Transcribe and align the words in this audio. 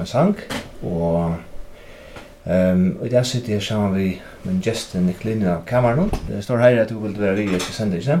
en 0.00 0.06
sang, 0.06 0.36
og 0.82 1.34
Ehm 2.46 2.98
um, 3.00 3.06
i 3.06 3.08
där 3.08 3.22
sitter 3.22 3.52
jag 3.52 3.62
sammen 3.62 3.92
med 3.92 4.18
min 4.42 4.60
Justin 4.60 5.08
i 5.08 5.12
klinen 5.12 5.48
av 5.48 5.62
kameran. 5.64 6.10
Det 6.28 6.42
står 6.42 6.58
här 6.58 6.76
att 6.76 6.88
du 6.88 6.94
vill 6.94 7.20
vara 7.20 7.32
vi 7.32 7.56
i 7.56 7.60
sändningen. 7.60 8.18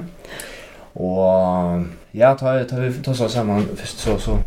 Och 0.92 1.82
ja, 2.10 2.34
ta 2.38 2.64
ta 2.64 2.76
vi 2.76 2.92
ta 2.92 3.14
så 3.14 3.28
samman 3.28 3.68
först 3.76 3.98
så 3.98 4.18
så 4.18 4.38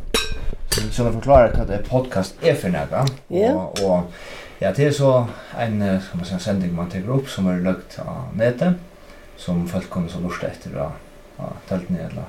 så 0.70 0.82
så 0.92 1.04
man 1.04 1.14
förklarar 1.14 1.48
att 1.48 1.68
det 1.68 1.74
er 1.74 1.82
podcast 1.90 2.36
är 2.42 2.56
för 2.56 2.70
några. 2.70 3.06
Ja. 3.28 3.54
Och 3.54 3.84
och 3.84 4.04
ja, 4.60 4.72
det 4.76 4.86
är 4.86 4.92
så 4.92 5.28
en 5.60 6.02
skal 6.02 6.18
man 6.18 6.26
si, 6.26 6.40
sending 6.40 6.76
man 6.76 6.90
tar 6.90 7.10
opp 7.10 7.30
som 7.30 7.48
er 7.48 7.60
lagt 7.60 8.00
av 8.00 8.38
nettet, 8.38 8.74
som 9.38 9.68
folk 9.68 9.90
kommer 9.90 10.10
så 10.10 10.20
lust 10.20 10.44
etter 10.44 10.70
då. 10.74 10.92
Ja, 11.38 11.50
teltene 11.70 12.00
eller. 12.00 12.24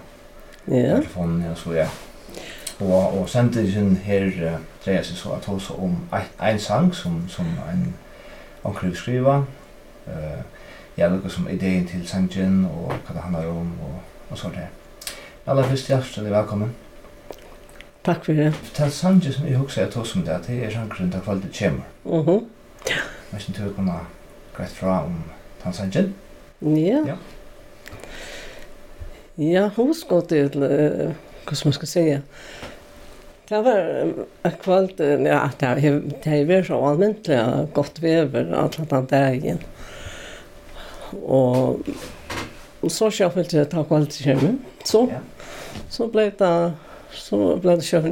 Ja. 0.65 0.97
Telefon 0.97 1.45
ja 1.49 1.55
så 1.55 1.75
ja 1.75 1.87
og, 2.81 3.21
og 3.21 3.29
samtidig 3.29 3.99
her 4.05 4.27
uh, 4.27 4.61
dreier 4.85 5.03
seg 5.03 5.17
så 5.17 5.35
at 5.37 5.49
også 5.49 5.75
om 5.79 5.97
ein 6.43 6.59
sang 6.59 6.95
som, 6.95 7.23
som 7.29 7.47
en 7.47 7.95
vil 8.83 8.97
skriva. 8.97 9.37
Uh, 10.07 10.41
jeg 10.97 11.11
lukker 11.11 11.29
som 11.29 11.49
ideen 11.49 11.87
til 11.87 12.07
sangen 12.09 12.65
og 12.65 12.93
hva 12.93 13.15
det 13.15 13.23
handler 13.23 13.47
om 13.51 13.73
og, 13.83 14.01
og 14.31 14.39
så 14.39 14.49
det. 14.55 14.67
Aller 15.47 15.63
først 15.63 15.89
hjertelig 15.89 16.31
velkommen. 16.31 16.75
Takk 18.05 18.25
for 18.25 18.33
det. 18.33 18.55
Fortell 18.55 18.91
sangen 18.91 19.33
som 19.33 19.47
jeg 19.47 19.59
husker 19.59 19.83
jeg 19.83 19.93
tog 19.93 20.07
som 20.07 20.23
det, 20.23 20.41
det 20.47 20.65
er 20.65 20.71
sangen 20.71 21.13
til 21.13 21.21
kvalitet 21.21 21.59
kommer. 21.59 21.87
Mhm. 22.05 22.35
Mm 22.35 22.51
ja. 22.89 23.01
Men 23.31 23.41
ikke 23.41 23.65
du 23.65 23.73
kunne 23.73 23.93
greit 24.57 24.71
fra 24.71 25.05
om 25.05 25.23
den 25.65 25.73
sangen? 25.73 26.15
Ja. 26.61 27.01
Ja. 27.07 27.17
Ja, 29.39 29.69
husk 29.77 30.09
godt 30.09 30.29
til... 30.29 30.63
Uh, 30.63 31.15
vad 31.47 31.67
man 31.67 31.73
ska 31.73 31.87
säga. 31.87 32.21
Det 33.49 33.63
var 33.63 34.13
en 34.43 34.53
kväll, 34.63 34.93
ja, 35.27 35.51
det 35.59 35.67
har 35.67 36.45
varit 36.45 36.67
så 36.67 36.87
allmänt 36.87 37.29
gott 37.75 37.99
väver 37.99 38.53
alla 38.53 38.87
den 38.89 39.07
dagen. 39.07 39.59
Och 41.23 41.79
så 42.93 43.11
köpte 43.11 43.57
jag 43.57 43.71
ta 43.71 43.85
kväll 43.85 44.07
till 44.07 44.25
hemma. 44.27 44.59
Så, 44.85 45.09
så 45.89 46.07
blev 46.07 46.33
det 46.37 46.73
så 47.11 47.57
blev 47.57 47.77
det 47.77 47.85
köpt 47.85 48.07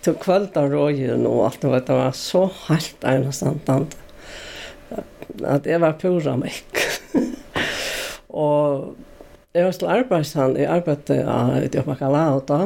till 0.00 0.14
kvälldagar 0.14 0.66
av 0.66 0.72
rågen 0.72 1.26
och 1.26 1.44
allt 1.46 1.60
det 1.60 1.66
var, 1.66 1.80
det 1.80 1.92
var 1.92 2.12
så 2.12 2.50
helt 2.68 3.04
enastående 3.04 3.86
att 5.42 5.64
det 5.64 5.78
var 5.78 5.92
pura 5.92 6.36
mycket. 6.36 7.00
och 8.26 8.94
Jeg 9.54 9.68
var 9.68 9.76
til 9.78 9.86
arbeidsstand, 9.86 10.56
jeg 10.58 10.66
arbeidet 10.66 11.12
ute 11.62 11.78
i 11.78 11.82
da. 12.48 12.56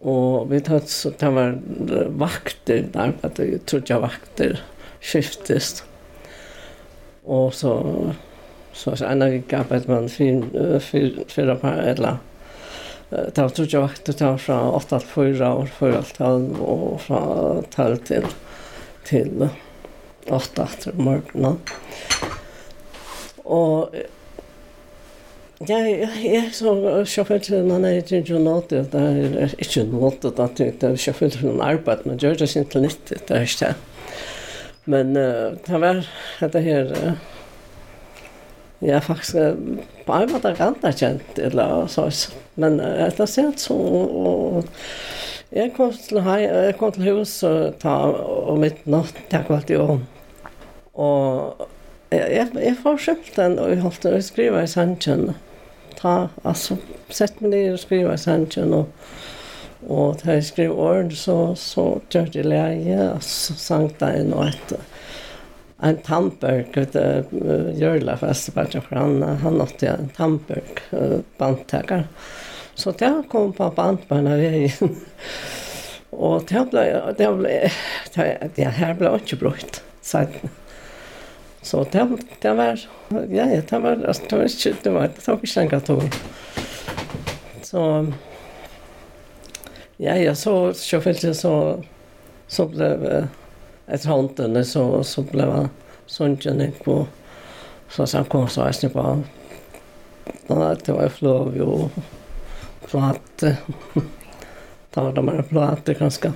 og 0.00 0.46
vi 0.48 0.62
tatt 0.64 0.88
så 0.88 1.10
det 1.20 1.28
var 1.36 1.58
vakter, 2.22 2.86
det 2.88 3.02
arbeidet, 3.02 3.48
jeg 3.50 3.60
trodde 3.68 3.92
jeg 3.92 4.00
vakter, 4.06 4.62
skiftest. 5.04 5.84
Og 7.28 7.52
så, 7.52 7.74
så 8.72 8.94
var 8.94 8.98
det 9.02 9.12
en 9.12 9.26
av 9.28 9.36
arbeid 9.60 9.92
man 9.92 10.08
fyra 10.08 11.60
par, 11.60 11.84
eller, 11.84 12.24
det 13.12 13.36
var 13.36 13.52
trodde 13.52 13.76
jeg 13.76 13.84
vakter, 13.84 14.16
det 14.16 14.26
var 14.32 14.44
fra 14.48 14.64
8 14.72 15.04
til 15.04 15.08
4 15.12 15.54
og 15.54 15.72
4 15.76 16.04
til 16.08 16.18
12 16.24 16.62
og 16.64 17.00
fra 17.04 17.24
12 17.76 18.04
til, 18.08 18.36
til 19.04 19.50
8 20.32 20.72
til 20.80 21.02
morgenen. 21.10 21.60
Og 23.44 23.92
Ja, 25.66 25.80
jeg 25.82 26.52
så 26.54 26.70
sjåfør 26.70 27.40
til 27.42 27.56
sjåførtrunnen 27.56 27.82
er 27.82 27.96
ikke 27.98 28.20
jo 28.28 28.38
nåt, 28.38 28.70
det 28.70 28.94
er 28.94 29.54
ikke 29.58 29.82
nåt, 29.90 30.22
det 30.22 30.84
er 30.86 30.98
sjåførtrunnen 31.02 31.58
arbeid, 31.66 32.04
men 32.06 32.20
gjør 32.22 32.36
det 32.38 32.46
sin 32.52 32.68
til 32.70 32.84
nytt, 32.84 33.10
det 33.10 33.34
er 33.34 33.42
ikke 33.42 33.64
det. 33.64 33.72
Men 34.86 35.10
det 35.18 35.80
var 35.82 36.04
dette 36.38 36.62
her, 36.62 36.92
ja, 38.86 39.00
faktisk 39.02 39.34
bare 40.06 40.28
var 40.30 40.44
det 40.44 40.52
rent 40.60 40.86
kjent, 41.00 41.42
eller 41.48 41.90
så, 41.90 42.06
men 42.54 42.78
etter 42.78 43.26
sett 43.26 43.58
så, 43.66 43.74
og 43.74 44.70
jeg 45.50 45.74
kom 45.74 45.90
til, 45.90 46.22
hei, 46.22 46.44
jeg 46.46 46.78
kom 46.78 46.94
til 46.94 47.10
hus 47.16 47.34
og 47.42 47.74
ta 47.82 47.96
og 48.14 48.62
mitt 48.62 48.86
natt, 48.86 49.18
det 49.34 49.42
var 49.50 49.58
alltid 49.58 49.82
om, 49.82 50.06
og 50.94 51.66
jeg, 52.14 52.30
jeg, 52.30 52.48
jeg 52.62 52.78
får 52.86 53.04
skjøpt 53.08 53.36
den, 53.42 53.58
og 53.58 53.74
jeg 53.74 53.82
holdt 53.88 54.06
den 54.06 54.22
å 54.22 54.24
skrive 54.30 54.62
i 54.62 54.70
sandkjønnet 54.70 55.44
ta, 55.98 56.28
altså, 56.46 56.78
sett 57.10 57.40
meg 57.42 57.52
ned 57.54 57.72
og 57.74 57.82
skriva 57.82 58.16
sannsyn, 58.20 58.74
og, 58.76 58.92
og 59.88 60.20
da 60.22 60.38
jeg 60.38 60.48
skrev 60.50 60.74
ord, 60.74 61.12
så, 61.18 61.38
så 61.58 61.88
gjør 62.12 62.32
det 62.34 62.46
lege, 62.46 62.98
og 63.12 63.24
så 63.24 63.56
sang 63.58 63.88
det 64.00 64.12
en 64.20 64.34
og 64.36 64.48
et, 64.50 64.76
en 65.88 65.98
tamperk, 66.02 66.74
vet 66.74 66.96
du, 66.96 67.72
Jørlafest, 67.78 68.50
for 68.54 68.98
han, 68.98 69.22
han 69.22 69.60
hadde 69.62 69.94
en 69.94 70.12
tamperk, 70.16 70.82
bandtaker. 71.38 72.06
Så 72.78 72.92
det 72.98 73.10
kom 73.30 73.52
på 73.52 73.70
bandbarna 73.74 74.36
veien. 74.38 74.96
og 76.14 76.46
det 76.50 76.64
ble, 76.70 76.84
det 77.18 77.30
ble, 77.40 77.54
det, 78.14 78.26
det 78.54 78.70
her 78.78 78.94
ble 78.98 79.14
ikke 79.18 79.40
brukt, 79.40 79.80
siden. 80.06 80.54
Så 81.68 81.84
det, 81.92 82.06
det 82.40 82.52
var, 82.56 82.80
ja, 83.28 83.44
ja, 83.44 83.60
det 83.70 83.78
var, 83.78 84.04
altså, 84.08 84.22
det 84.30 84.36
var 84.38 84.44
ikke, 84.48 84.70
det 84.82 84.92
var, 84.94 85.08
det 85.12 85.24
tok 85.24 85.42
ikke 85.44 85.60
lenge 85.60 85.80
tog. 85.84 86.14
Så, 87.62 87.82
ja, 90.00 90.14
ja, 90.16 90.32
så 90.34 90.72
så 90.72 91.00
følte 91.04 91.26
jeg 91.28 91.36
så, 91.36 91.52
så 92.48 92.64
ble 92.72 92.88
etter 93.84 94.08
hånden, 94.08 94.56
så, 94.64 94.86
så 95.04 95.26
ble 95.28 95.50
han 95.50 95.68
sønnen 96.08 96.64
jeg 96.64 96.78
på, 96.86 97.02
så 97.92 98.08
han 98.14 98.30
kom 98.32 98.48
så 98.48 98.70
jeg 98.72 98.88
på 98.94 99.04
da 100.48 100.72
Det 100.80 100.96
var 100.96 101.12
flov 101.12 101.52
jo, 101.56 101.90
plate. 102.88 103.58
Da 104.94 105.04
var 105.04 105.12
det 105.12 105.22
bare 105.28 105.44
plate, 105.52 105.94
kanskje. 106.00 106.32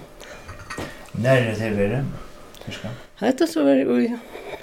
Når 1.16 1.32
er 1.32 1.48
det 1.48 1.56
til 1.56 1.72
å 1.72 1.80
være? 1.80 2.04
Hette 3.24 3.48
så 3.48 3.64
var 3.64 3.80
det 3.80 3.88
jo, 3.88 3.96
ja. 4.04 4.20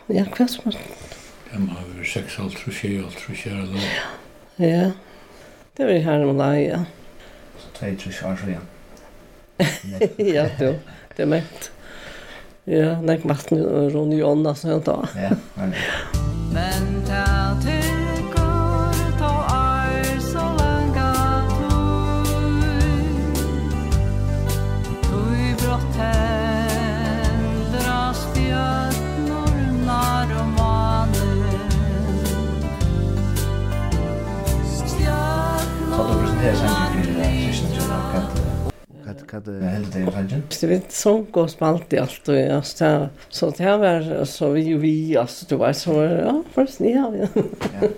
Ja, 0.09 0.25
hva 0.25 0.47
som 0.49 0.71
er 0.71 0.77
Ja, 1.49 1.59
må 1.61 1.73
ha 1.77 1.83
vært 1.95 2.09
seks 2.09 2.37
alt 2.41 2.57
og 2.65 2.73
tjej 2.73 2.99
alt 3.03 3.23
og 3.29 3.37
tjej 3.37 3.55
alt 3.57 3.75
Ja, 3.79 4.07
ja. 4.65 4.87
Det 5.77 5.87
var 5.87 6.01
her 6.03 6.25
med 6.27 6.41
deg, 6.41 6.57
ja. 6.67 6.79
Så 7.59 7.73
tvei 7.77 7.91
trus 7.99 8.21
år 8.27 8.39
så 8.39 8.49
igjen. 8.51 8.67
Ja, 10.35 10.47
du. 10.59 10.73
det 11.15 11.23
er 11.25 11.29
mekt. 11.31 11.71
Ja, 12.69 12.93
nek 13.01 13.23
vatten 13.27 13.61
i 13.61 13.63
Ronny 13.93 14.19
Jonas, 14.19 14.65
jeg 14.67 14.83
da. 14.85 14.99
Ja, 15.15 15.31
ja. 15.57 15.69
Men 16.53 16.89
ta 17.07 17.23
til 17.63 17.78
Vad 39.45 39.55
det 39.55 39.65
hände 39.65 39.99
i 39.99 40.05
fallet? 40.05 40.59
Det 40.61 40.67
vet 40.67 40.91
så 40.91 41.17
går 41.31 41.47
spalt 41.47 41.93
i 41.93 41.97
alt 41.97 42.29
og 42.29 42.35
ja 42.35 42.61
så 42.61 43.09
så 43.29 43.49
det 43.57 43.77
var 43.79 44.25
så 44.25 44.49
vi 44.51 44.73
vi 44.73 45.17
altså 45.17 45.45
det 45.49 45.59
var 45.59 45.73
så 45.73 45.93
ja 46.03 46.33
først 46.55 46.79
ni 46.79 46.93
har 46.93 47.11
vi. 47.11 47.27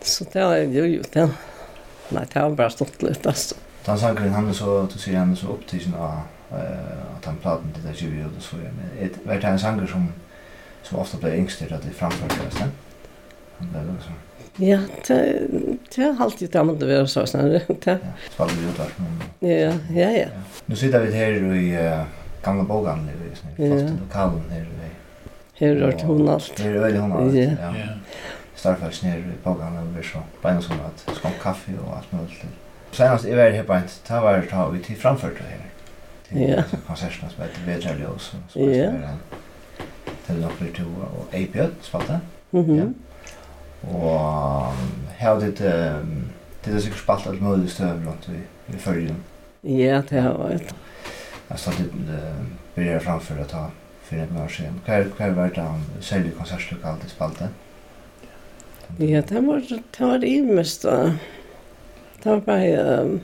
Så 0.00 0.24
det 0.32 0.40
är 0.40 0.62
jo 0.62 0.84
jo 0.84 1.02
det. 1.12 1.30
Nei, 2.08 2.24
det 2.32 2.40
har 2.40 2.50
bare 2.50 2.70
stått 2.70 3.02
lite 3.02 3.28
alltså. 3.28 3.54
Den 3.86 3.98
sangren 3.98 4.32
han 4.32 4.48
er 4.48 4.52
så 4.52 4.86
du 4.92 4.98
sier 4.98 5.18
han 5.18 5.32
er 5.32 5.36
så 5.36 5.48
opptidsen 5.48 5.94
av 5.94 6.20
sin 6.50 6.58
eh 6.58 7.24
han 7.24 7.36
platen 7.36 7.72
til 7.74 7.82
det 7.84 8.02
ju 8.02 8.24
og 8.24 8.42
så 8.42 8.56
men 8.56 9.10
det 9.10 9.26
var 9.26 9.50
en 9.50 9.58
sanger 9.58 9.86
som 9.86 10.12
som 10.82 10.98
ofte 10.98 11.16
ble 11.16 11.36
yngst 11.36 11.58
til 11.58 11.74
att 11.74 11.82
det 11.82 11.90
framfördes 11.90 12.54
sen. 12.54 12.72
Han 13.58 13.68
ble 13.72 13.80
liksom... 13.92 14.27
Ja, 14.58 14.78
det 15.08 15.96
har 15.96 16.24
alltid 16.24 16.50
det 16.52 16.64
måtte 16.66 16.86
være 16.86 17.06
så 17.08 17.26
snarere. 17.26 17.60
Det 17.68 17.98
faller 18.34 18.62
jo 18.64 18.72
der. 18.78 18.90
Ja, 19.42 19.72
ja, 19.94 20.10
ja. 20.10 20.28
Nu 20.66 20.76
sitter 20.76 21.00
vi 21.00 21.12
her 21.12 21.30
i 21.54 21.76
gamla 22.42 22.64
bogan 22.64 22.98
nu, 23.06 23.12
fast 23.34 23.44
i 23.58 23.98
lokalen 24.00 24.44
her. 24.50 24.64
Her 25.58 25.70
er 25.82 25.90
det 25.90 26.02
hun 26.02 26.28
alt. 26.28 26.60
Her 26.60 26.74
er 26.82 26.90
det 26.90 27.00
hun 27.00 27.12
alt, 27.12 27.34
ja. 27.34 27.86
Starfalls 28.58 29.02
nere 29.02 29.18
i 29.18 29.38
bogan 29.44 29.76
og 29.78 29.96
vi 29.96 30.02
så 30.02 30.18
beina 30.42 30.60
som 30.60 30.80
at 30.86 31.16
skam 31.16 31.32
kaffe 31.42 31.72
og 31.86 31.96
alt 31.96 32.12
mulig. 32.12 32.48
Senast 32.92 33.26
jeg 33.28 33.36
var 33.36 33.50
her 33.54 33.62
på 33.62 33.72
en, 33.72 33.82
det 34.08 34.22
var 34.22 34.40
da 34.50 34.68
vi 34.72 34.78
til 34.82 34.96
framførte 34.96 35.42
her. 35.46 35.66
Ja. 36.34 36.62
Konsertene 36.86 37.30
som 37.30 37.42
heter 37.44 37.66
Vedra 37.66 37.94
Ljøs. 37.98 38.32
Ja. 38.56 38.90
Til 40.26 40.40
nokre 40.42 40.72
to 40.76 40.88
og 41.06 41.28
Eipjøt, 41.32 41.78
spalte. 41.82 42.20
Mhm. 42.50 42.74
Ja. 42.78 42.84
Og 43.82 44.72
her 45.18 45.30
var 45.30 45.40
det, 45.40 45.54
det 46.64 46.74
er 46.74 46.80
sikkert 46.80 47.02
spalt 47.02 47.26
alt 47.26 47.42
mulig 47.42 47.70
støv 47.70 48.00
rundt 48.06 48.28
i, 48.32 48.40
i 48.74 48.78
følgen. 48.78 49.16
Ja, 49.62 50.02
det 50.10 50.22
har 50.22 50.38
vært. 50.38 50.74
Jeg 51.48 51.58
stod 51.58 51.78
litt 51.80 51.94
bedre 52.74 53.00
framfor 53.00 53.40
å 53.42 53.46
ta 53.48 53.64
for 54.08 54.20
et 54.20 54.36
år 54.42 54.52
siden. 54.52 54.76
Hva 54.86 55.00
har 55.20 55.34
vært 55.36 55.58
det 55.58 56.04
særlig 56.04 56.34
konsertlokalet 56.36 57.06
i 57.06 57.10
spalte? 57.12 57.48
Ja, 58.98 59.20
det 59.20 59.42
var 59.46 59.60
det 59.68 60.00
var 60.00 60.22
det 60.22 60.36
mest. 60.44 60.82
Det 60.82 62.30
var 62.30 62.40
bare... 62.40 63.00
Um, 63.00 63.20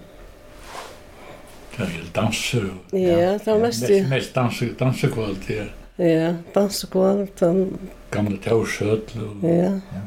det 1.75 1.81
var 1.81 1.87
helt 1.87 2.15
danser. 2.15 2.67
Ja, 2.93 3.33
det 3.33 3.47
var 3.47 3.59
mest... 3.59 3.89
Mest, 3.89 4.09
mest 4.09 4.35
danser, 4.35 4.75
dansekvalitet. 4.79 5.73
Ja, 5.99 6.35
dansekvalitet. 6.55 7.73
Gamle 8.11 8.39
taursøtl. 8.45 9.19
Ja. 9.43 9.73
ja. 9.73 10.05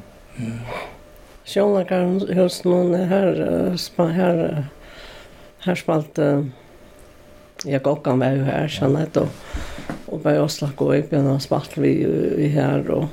Sjónleikaren 1.48 2.20
hos 2.38 2.60
noen 2.66 2.94
er 2.98 3.08
her, 3.10 3.30
her, 4.18 4.42
her 5.64 5.80
spalt 5.80 6.20
jag 7.66 7.82
gokkan 7.84 8.20
var 8.22 8.36
jo 8.38 8.44
her, 8.46 8.68
sen 8.68 8.96
att 8.96 9.18
og, 9.18 9.28
och 10.06 10.24
var 10.24 10.32
jag 10.32 10.52
slack 10.52 10.82
och 10.82 10.98
upp 10.98 11.14
och 11.14 11.42
spalt 11.42 11.78
vi 11.78 12.06
vi 12.38 12.48
her, 12.48 12.92
og 12.92 13.08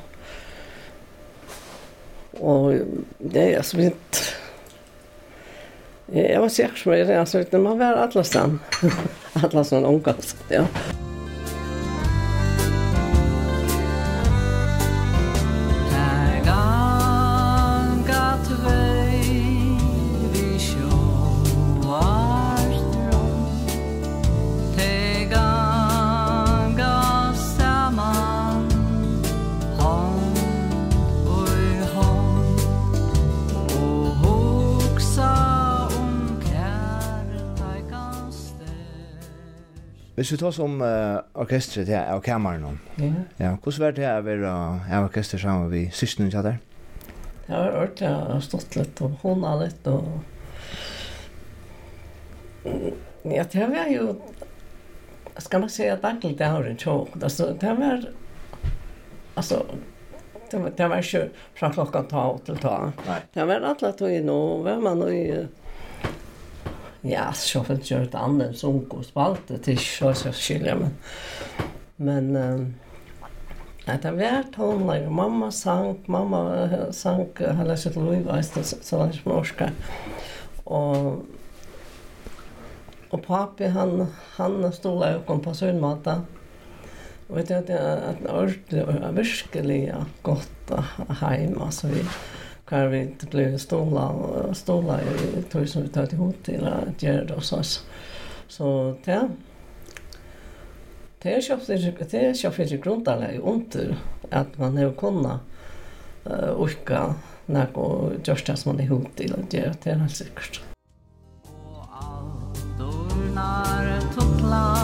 og 2.40 2.80
det 3.18 3.54
er 3.54 3.62
så 3.62 3.76
vidt 3.76 4.36
jeg 6.14 6.40
var 6.40 6.48
sikker 6.48 6.76
som 6.76 6.92
säker 6.92 7.04
på 7.04 7.12
det, 7.12 7.20
alltså 7.20 7.58
man 7.58 7.78
var 7.78 7.92
alla 7.92 8.24
stan. 8.24 8.60
alla 9.32 9.64
sån 9.64 10.02
ja. 10.48 10.66
Hvis 40.14 40.30
vi 40.32 40.36
tar 40.38 40.52
som 40.54 40.78
uh, 40.82 41.18
orkestret 41.34 41.88
her 41.90 42.06
av 42.12 42.20
kameran 42.22 42.78
Ja. 42.98 43.10
Ja, 43.38 43.56
hvordan 43.56 43.80
var 43.82 43.96
det 43.96 44.06
å 44.06 44.20
være 44.22 44.52
av 44.52 45.08
orkestret 45.08 45.42
sammen 45.42 45.70
med 45.72 45.90
syskenen 45.92 46.30
til 46.30 46.46
der? 46.46 46.60
Jeg 47.48 47.56
har 47.56 47.72
hørt 47.72 48.00
jeg 48.00 48.14
har 48.14 48.40
stått 48.40 48.76
litt 48.78 49.00
og 49.04 49.18
hånda 49.22 49.56
litt 49.64 49.90
og 49.90 50.22
Ja, 53.24 53.44
det 53.52 53.66
var 53.72 53.90
jo 53.90 54.14
skal 55.38 55.60
man 55.60 55.70
säga 55.70 55.94
att 55.94 56.04
enkelt 56.04 56.38
det 56.38 56.44
har 56.44 56.64
en 56.64 56.76
tjåk, 56.76 57.08
alltså 57.22 57.56
det 57.60 57.72
var 57.74 58.04
alltså 59.34 59.66
det 60.50 60.56
var, 60.56 60.72
det 60.76 60.88
var 60.88 61.02
ju 61.02 61.28
från 61.54 61.72
klockan 61.72 62.06
ta 62.06 62.38
till 62.38 62.56
ta 62.56 62.92
Nei. 63.06 63.20
det 63.32 63.44
var 63.44 63.54
alla 63.60 63.92
tog 63.92 64.10
in 64.10 64.28
och 64.28 64.64
var 64.64 64.76
man 64.76 65.02
och 65.02 65.12
Ja, 67.06 67.32
så 67.32 67.58
har 67.58 67.66
jag 67.68 68.00
gjort 68.00 68.14
andra 68.14 68.52
som 68.52 68.88
går 68.88 69.02
spalt. 69.02 69.40
Det 69.64 69.78
så 69.78 70.14
så 70.14 70.32
skiljer 70.32 70.74
men 70.74 70.90
men 71.96 72.36
um, 72.36 72.74
att 73.86 74.02
det 74.02 74.10
var 74.10 74.44
tonläge. 74.56 75.10
Mamma 75.10 75.50
sang, 75.50 76.00
mamma 76.06 76.68
sang 76.92 77.28
hela 77.38 77.76
sitt 77.76 77.96
liv 77.96 78.30
alltså 78.30 78.62
så 78.62 78.98
där 78.98 79.12
småska. 79.12 79.70
Och 80.64 81.24
och 83.10 83.26
papi, 83.26 83.66
han 83.66 84.06
han 84.36 84.72
stod 84.72 85.00
där 85.00 85.16
och 85.16 85.26
kom 85.26 85.40
på 85.40 85.54
sönmata. 85.54 86.22
Och 87.28 87.38
vet 87.38 87.50
jag 87.50 87.58
att 87.58 87.66
det 87.66 87.78
är 87.78 87.96
ett 87.96 88.30
ordentligt 88.30 88.84
och 88.84 89.18
virkelig 89.18 89.94
godt 90.22 90.70
hem 91.20 91.62
altså 91.62 91.86
vi 91.86 92.04
kvar 92.64 92.86
vi 92.86 93.00
inte 93.00 93.26
blev 93.26 93.58
stola 93.58 94.14
stola 94.54 95.00
i 95.02 95.42
tog 95.42 95.68
som 95.68 95.82
vi 95.82 95.88
tar 95.88 96.06
till 96.06 96.18
hot 96.18 96.44
till 96.44 96.64
att 96.66 97.02
göra 97.02 97.24
det 97.24 97.34
hos 97.34 97.52
oss. 97.52 97.86
så 98.48 98.96
det 99.04 99.28
det 101.22 101.34
är 101.34 101.40
köpt 101.40 101.66
det 101.66 102.26
är 102.26 102.34
köpt 102.34 102.58
i 102.58 102.76
grundarna 102.76 103.26
under 103.42 103.96
att 104.30 104.58
man 104.58 104.76
har 104.76 104.92
kunna 104.92 105.40
uh, 106.26 106.60
orka 106.60 107.14
när 107.46 107.76
och 107.76 108.12
just 108.24 108.46
det 108.46 108.56
som 108.56 108.72
man 108.72 108.80
är 108.84 108.88
hot 108.88 109.16
till 109.16 109.34
att 109.34 109.52
göra. 109.52 109.74
Det 109.82 109.90
är 109.90 109.94
helt 109.94 110.16
säkert. 110.16 110.60
När 113.34 114.00
tuttla 114.14 114.76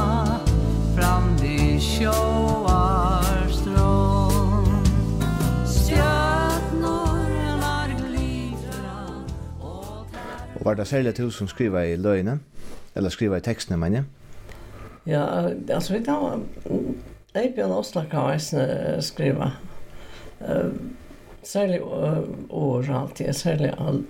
fram 0.97 1.37
di 1.37 1.81
sjåa 1.81 2.70
Og 10.61 10.67
var 10.67 10.75
det 10.75 10.87
særlig 10.87 11.15
til 11.17 11.33
som 11.33 11.49
skriver 11.49 11.81
i 11.81 11.97
løgene? 11.97 12.39
Eller 12.95 13.09
skriver 13.11 13.37
i 13.37 13.45
tekstene, 13.45 13.79
mener 13.81 13.97
jeg? 13.97 14.05
Ja, 15.07 15.25
altså 15.73 15.97
vi 15.97 16.05
tar... 16.05 16.41
Eibjørn 17.35 17.73
Oslak 17.73 18.13
har 18.13 18.33
jeg 18.35 19.03
skriva. 19.07 19.53
Uh, 20.41 20.73
særlig 21.43 21.79
uh, 21.81 22.27
år 22.51 22.91
alltid, 22.93 23.33
særlig 23.33 23.71
all, 23.79 24.03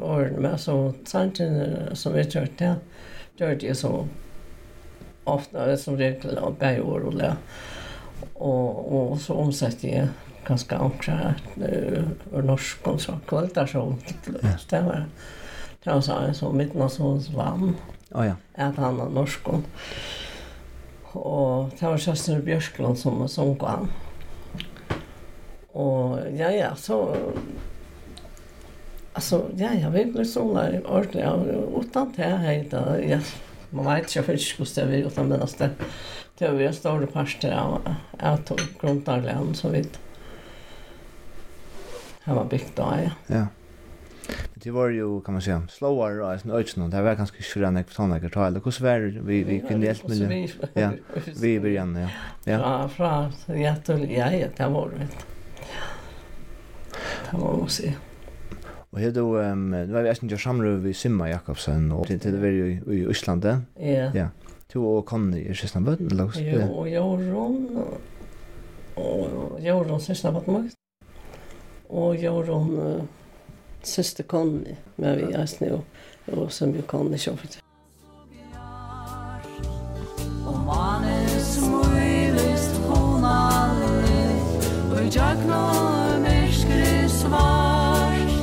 årene 0.00 0.40
med, 0.40 0.58
så 0.58 0.92
sannsyn 1.06 1.96
som 1.98 2.14
vi 2.14 2.22
kjørte 2.22 2.54
det, 2.58 2.74
gjør 3.40 3.58
det 3.58 3.74
så 3.76 3.90
ofta 5.26 5.66
som 5.76 5.98
regel, 5.98 6.38
bare 6.60 6.82
år 6.82 7.08
og 7.10 7.18
det. 7.18 7.32
Og, 8.34 8.92
og 8.92 9.18
så 9.20 9.34
omsetter 9.34 9.88
jeg 9.88 10.08
ganske 10.46 10.78
omkring 10.78 11.34
uh, 11.58 12.38
norsk 12.44 12.86
og 12.86 13.02
så 13.02 13.18
kvalitasjon. 13.26 13.98
Det 14.70 14.84
var 14.86 15.02
det 15.02 15.34
han 15.88 16.04
sa 16.04 16.18
en 16.24 16.36
sånn 16.36 16.58
midnattsons 16.58 17.30
vann. 17.34 17.76
Oh, 18.12 18.24
ja. 18.26 18.36
At 18.56 18.78
han 18.80 18.98
var 19.00 19.12
norsk. 19.12 19.48
Og 21.18 21.72
det 21.78 21.84
var 21.84 22.00
Kjøster 22.00 22.44
Bjørklund 22.44 23.00
som 23.00 23.24
sånn 23.30 23.56
på 23.58 23.68
han. 23.68 23.90
Og 25.78 26.18
ja, 26.36 26.50
ja, 26.54 26.72
så... 26.76 27.02
Altså, 29.18 29.48
ja, 29.58 29.72
ja, 29.74 29.90
vi 29.90 30.04
ble 30.12 30.24
sånn 30.28 30.54
där 30.54 30.78
ordentligt. 30.86 31.24
Jag 31.24 31.82
utan 31.82 32.12
det 32.16 32.28
her, 32.44 32.64
da, 32.70 32.82
ja. 33.02 33.18
man 33.70 33.88
vet 33.88 34.16
inte 34.16 34.30
hur 34.30 34.38
skulle 34.38 34.68
det 34.74 34.84
vara 34.84 34.96
utan 34.96 35.28
men 35.28 35.40
det 35.58 35.70
det 36.38 36.48
var 36.48 36.60
jo 36.60 36.72
store 36.72 37.06
parter 37.06 37.52
av 37.52 37.94
att 38.18 38.52
grundarland 38.80 39.56
så 39.56 39.68
vidt. 39.68 39.98
Det 42.24 42.34
var 42.34 42.44
byggt 42.44 42.76
da, 42.76 43.00
ja. 43.02 43.10
Ja. 43.26 43.46
Men 44.28 44.60
det 44.62 44.70
var 44.70 44.88
ju 44.88 45.20
kan 45.20 45.34
man 45.34 45.42
säga 45.42 45.62
sloware 45.68 46.24
och 46.24 46.32
en 46.32 46.50
ödsna. 46.50 46.88
Det 46.88 47.02
var 47.02 47.14
ganska 47.14 47.42
skräna 47.42 47.70
när 47.70 47.84
såna 47.88 48.18
där 48.18 48.28
tal. 48.28 48.54
Det 48.54 48.60
kus 48.60 48.80
var 48.80 48.98
vi 48.98 49.44
vi 49.44 49.60
kunde 49.60 49.86
helt 49.86 50.08
med. 50.08 50.50
Ja. 50.74 50.90
Vi 51.40 51.60
början 51.60 51.96
ja. 51.96 52.08
Ja. 52.44 52.52
Ja, 52.52 52.88
fra 52.88 53.32
ja 53.46 53.74
till 53.76 54.10
ja 54.10 54.32
ja 54.32 54.46
det 54.56 54.68
var 54.68 54.90
det. 54.90 55.08
Det 57.30 57.36
var 57.36 57.62
också. 57.62 57.82
Och 58.90 59.00
här 59.00 59.10
då 59.10 59.38
ehm 59.38 59.70
nu 59.70 59.86
var 59.86 60.02
vi 60.02 60.08
äsna 60.08 60.28
jag 60.30 60.40
samlar 60.40 60.70
vi 60.70 60.94
Simma 60.94 61.28
Jakobsen 61.28 61.92
och 61.92 62.06
det 62.06 62.22
det 62.22 62.38
var 62.38 62.46
ju 62.46 62.80
i 62.86 63.10
Island. 63.10 63.44
Ja. 63.44 64.10
Ja. 64.14 64.28
Du 64.72 64.78
och 64.78 65.06
Conny 65.06 65.48
är 65.48 65.54
sista 65.54 65.80
bötten 65.80 66.08
lås. 66.08 66.34
Jo, 66.38 66.62
och 66.62 66.88
Jorun 66.88 67.82
och 68.94 69.60
Jorun 69.60 70.00
sista 70.00 70.32
bötten. 70.32 70.70
Och 71.86 72.16
Jorun 72.16 73.08
Søster 73.84 74.24
Conny, 74.24 74.74
men 74.96 75.16
vi 75.16 75.32
er 75.32 75.46
snu, 75.46 75.80
og 76.32 76.52
som 76.52 76.74
jo 76.74 76.82
Conny 76.86 77.16
kjøpte. 77.16 77.58
Og 80.46 80.58
mannen 80.66 81.28
smøyvist 81.44 82.76
hon 82.88 83.24
alle, 83.24 84.18
og 84.92 85.02
i 85.02 85.08
jagna 85.14 85.62
myrskri 86.24 87.08
svart, 87.12 88.34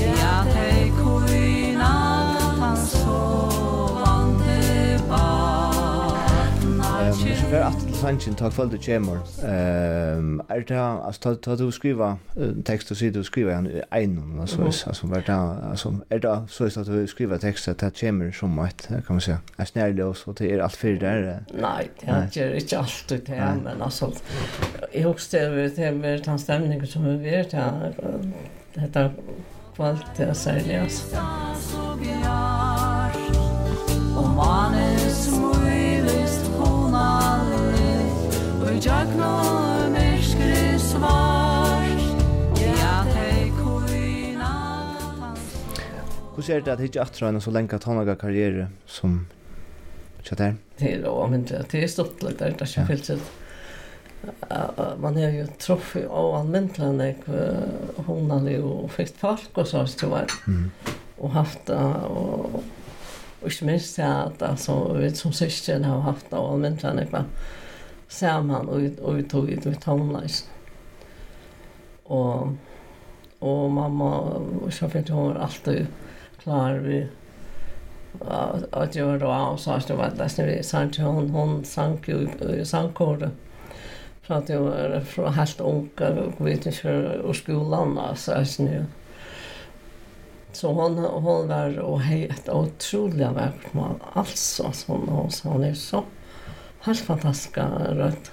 ja, 0.00 0.36
hei 0.54 0.88
kuina, 0.98 1.92
han 2.60 2.76
sovande 2.86 4.58
barnar 5.08 7.87
sannsyn 7.98 8.34
ta 8.38 8.48
kvöld 8.50 8.70
du 8.70 8.78
kjemur 8.78 9.18
um, 9.42 10.40
er 10.48 10.60
det 10.68 10.76
altså 10.78 11.20
ta, 11.20 11.32
ta 11.42 11.56
du 11.58 11.70
skriva 11.74 12.12
tekst 12.66 12.92
og 12.94 12.98
sier 13.00 13.10
du 13.14 13.24
skriva 13.26 13.56
han 13.56 13.66
einon 13.94 14.38
altså, 14.40 14.62
altså, 14.62 15.08
er 15.16 15.24
det 15.26 15.38
altså, 15.70 15.92
er 16.10 16.22
det 16.22 16.34
så 16.54 16.68
at 16.68 16.86
du 16.86 17.06
skriva 17.10 17.38
tekst 17.42 17.68
at 17.68 17.80
det 17.82 17.92
kjemur 17.98 18.30
som 18.34 18.58
et 18.62 18.86
kan 18.88 19.18
man 19.18 19.20
säga 19.20 19.38
er 19.58 19.64
snærlig 19.64 20.04
og 20.04 20.16
så 20.16 20.32
det 20.38 20.52
er 20.52 20.62
alt 20.62 20.76
fyrir 20.76 21.00
der 21.00 21.40
nei, 21.52 21.88
det 22.00 22.42
er 22.42 22.54
ikke 22.54 22.78
alt 22.78 23.06
det 23.08 23.34
her 23.34 23.54
men 23.64 23.82
altså 23.82 24.12
jeg 24.94 25.04
hos 25.04 25.28
det 25.28 25.42
er 25.78 26.22
den 26.24 26.38
stemningen 26.38 26.86
som 26.86 27.04
vi 27.04 27.16
vet 27.24 27.52
her 27.52 27.92
dette 28.76 29.10
kvöld 29.76 30.04
det 30.16 30.28
er 30.28 30.32
særlig 30.32 30.74
altså 30.74 31.16
Og 34.18 34.28
mannen 34.34 34.98
smur 35.14 35.77
Hur 38.78 38.84
är 46.50 46.60
det 46.60 46.72
att 46.72 46.80
hitta 46.80 47.02
attra 47.02 47.28
en 47.28 47.40
så 47.40 47.50
länge 47.50 47.78
tonlaga 47.78 48.16
karriär 48.16 48.68
som 48.86 49.26
chatter? 50.22 50.56
Det 50.76 50.94
är 50.94 51.02
då 51.02 51.26
men 51.26 51.44
det 51.70 51.82
är 51.84 51.88
stort 51.88 52.22
lite 52.22 52.44
där 52.44 52.54
det 52.58 52.66
känns 52.66 53.06
så. 53.06 53.18
Man 55.00 55.16
har 55.16 55.30
ju 55.30 55.46
truffit 55.46 56.06
och 56.06 56.38
använt 56.38 56.76
henne 56.76 57.14
hon 57.96 58.30
hade 58.30 58.50
ju 58.50 58.88
fest 58.88 59.14
folk 59.18 59.50
och 59.54 59.66
så 59.66 59.86
så 59.86 60.08
var. 60.08 60.26
Mm. 60.46 60.70
Och 61.16 61.30
haft 61.30 61.70
och 61.70 62.62
och 63.40 63.50
inte 63.50 63.64
minst 63.64 63.98
att 63.98 64.42
alltså 64.42 64.92
vet 64.92 65.16
som 65.16 65.32
syster 65.32 65.80
har 65.80 66.00
haft 66.00 66.32
och 66.32 66.52
använt 66.52 66.82
henne 66.82 67.06
på 67.06 67.24
saman 68.08 68.68
og, 68.68 69.16
vi 69.16 69.22
tog 69.22 69.50
ut 69.50 69.64
med 69.64 69.80
tonleis. 69.80 70.42
Og, 72.04 72.56
og 73.40 73.70
mamma 73.70 74.10
og 74.38 74.72
sjåfett 74.72 75.12
hon 75.12 75.32
var 75.32 75.42
alltid 75.46 75.86
klar 76.42 76.78
vi 76.78 77.06
att 78.70 78.94
göra 78.94 79.18
då 79.18 79.52
och 79.52 79.60
sa 79.60 79.74
att 79.74 79.86
det 79.86 79.94
var 79.94 80.10
ledsen 80.10 80.46
vi 80.46 80.62
sang 80.62 80.90
till 80.90 81.04
hon, 81.04 81.30
hon 81.30 81.64
sank 81.64 82.08
ju 82.08 82.28
i 82.60 82.64
sangkåret 82.64 83.30
för 84.22 84.34
att 84.34 84.48
jag 84.48 84.60
var 84.60 85.00
från 85.00 85.32
helt 85.32 85.60
unga 85.60 86.08
och 86.38 86.46
vet 86.46 86.66
inte 86.66 87.18
och 87.24 87.36
skolan 87.36 87.98
alltså 87.98 88.32
alltså 88.32 88.62
nu 88.62 88.86
så 90.52 90.72
hon 90.72 90.98
hon 90.98 91.48
var 91.48 91.78
och 91.78 92.00
hej 92.00 92.26
ett 92.26 92.48
otroligt 92.48 93.28
vackert 93.28 93.72
man 93.72 94.00
alltså 94.12 94.72
som 94.72 95.08
hon 95.08 95.30
så 95.30 95.48
hon 95.48 95.64
är 95.64 95.74
så 95.74 96.04
Helt 96.86 97.00
fantastisk 97.04 97.58
rødt. 97.58 98.32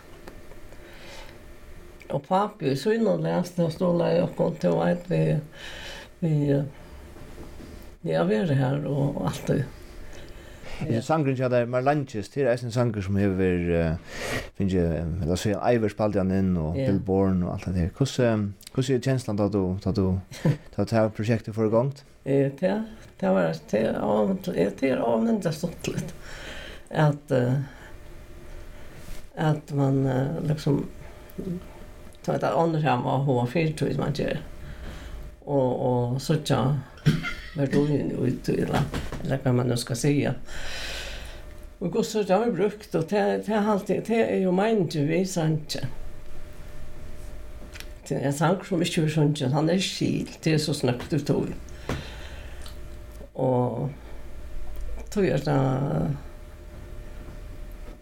Og 2.13 2.21
papi 2.27 2.69
i 2.71 2.77
syne 2.77 3.15
leste 3.23 3.65
og 3.65 3.73
ståla 3.73 4.11
i 4.13 4.19
okken 4.21 4.59
til 4.61 4.75
og 4.77 4.83
eit 4.85 5.07
vi, 5.09 5.21
vi, 6.21 6.35
ja, 8.05 8.21
vi 8.23 8.37
er 8.37 8.53
her 8.53 8.85
og 8.85 9.25
alt 9.25 9.49
det. 9.49 9.63
Ja, 10.83 10.99
sangren 11.01 11.37
kjada 11.39 11.61
er 11.63 11.69
Marlanches, 11.71 12.27
det 12.33 12.43
er 12.43 12.59
en 12.59 12.73
sanger 12.73 13.03
som 13.05 13.15
hever, 13.15 13.61
uh, 13.71 14.23
finnes 14.57 14.73
jeg, 14.75 15.05
la 15.23 15.31
oss 15.37 15.45
si, 15.47 15.53
Iver 15.55 15.91
Spaldian 15.93 16.33
inn 16.35 16.57
og 16.59 16.75
yeah. 16.75 16.89
Bill 16.89 16.99
Bourne 16.99 17.47
og 17.47 17.53
alt 17.53 17.69
det 17.69 17.75
der. 17.77 17.93
Hvordan 17.95 18.97
er 18.97 19.05
kjenslan 19.07 19.39
da 19.39 19.47
du, 19.47 19.61
da 19.83 19.93
du, 19.95 20.19
da 20.43 20.83
du 20.83 20.91
tar 20.91 21.13
prosjektet 21.15 21.55
for 21.55 21.71
gongt? 21.71 22.03
Det, 22.25 22.51
det 22.59 23.31
var, 23.31 23.55
det 23.71 23.81
er 23.85 24.75
det 25.39 25.53
stått 25.55 25.87
litt, 25.93 26.13
at, 26.89 27.33
att 29.35 29.71
man 29.71 30.05
uh, 30.05 30.43
liksom 30.47 30.85
tar 32.25 32.33
ett 32.33 32.43
annat 32.43 32.83
hem 32.83 33.05
och 33.05 33.19
har 33.19 33.45
fyrtid 33.45 33.99
man 33.99 34.13
gör. 34.13 34.39
Och 35.39 36.11
och 36.13 36.21
så 36.21 36.35
tja 36.43 36.79
vart 37.57 37.71
då 37.71 37.87
ju 37.87 38.27
ut 38.27 38.49
eller 38.49 38.81
eller 39.23 39.39
vad 39.43 39.55
man 39.55 39.67
nu 39.67 39.77
ska 39.77 39.95
säga. 39.95 40.35
Och 41.79 41.91
går 41.91 42.03
så 42.03 42.23
där 42.23 42.51
brukt 42.51 42.95
och 42.95 43.05
det 43.09 43.41
det 43.45 43.53
har 43.53 43.71
alltid 43.73 44.03
det 44.07 44.31
är 44.31 44.39
ju 44.39 44.51
min 44.51 44.87
du 44.87 45.05
vi 45.05 45.25
sant 45.25 45.77
det 48.09 48.17
er 48.17 48.27
en 48.27 48.33
sang 48.33 48.65
som 48.65 48.79
vi 48.79 48.85
kör 48.85 49.07
sånt 49.09 49.41
han 49.53 49.69
er 49.69 49.79
skil, 49.81 50.29
det 50.43 50.53
er 50.53 50.57
så 50.61 50.73
snøkt 50.73 51.13
ut 51.13 51.25
tog. 51.25 51.47
Og 53.33 53.89
tog 55.09 55.25
jag 55.25 55.33
att 55.33 55.47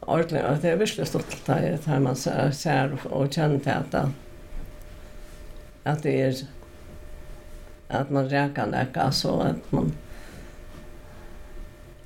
ordentlig, 0.07 0.39
att 0.39 0.61
det 0.61 0.71
er 0.71 0.75
virkelig 0.75 1.07
stort 1.07 1.45
det 1.45 1.85
här 1.85 1.99
man 1.99 2.15
ser 2.15 2.97
och 3.05 3.33
känner 3.33 3.59
till 3.59 3.71
att 3.71 4.09
at 5.83 6.03
det 6.03 6.13
er 6.13 6.35
at 7.89 8.09
man 8.09 8.29
räkar 8.29 8.67
läka 8.67 9.11
så 9.11 9.39
att 9.39 9.71
man 9.71 9.93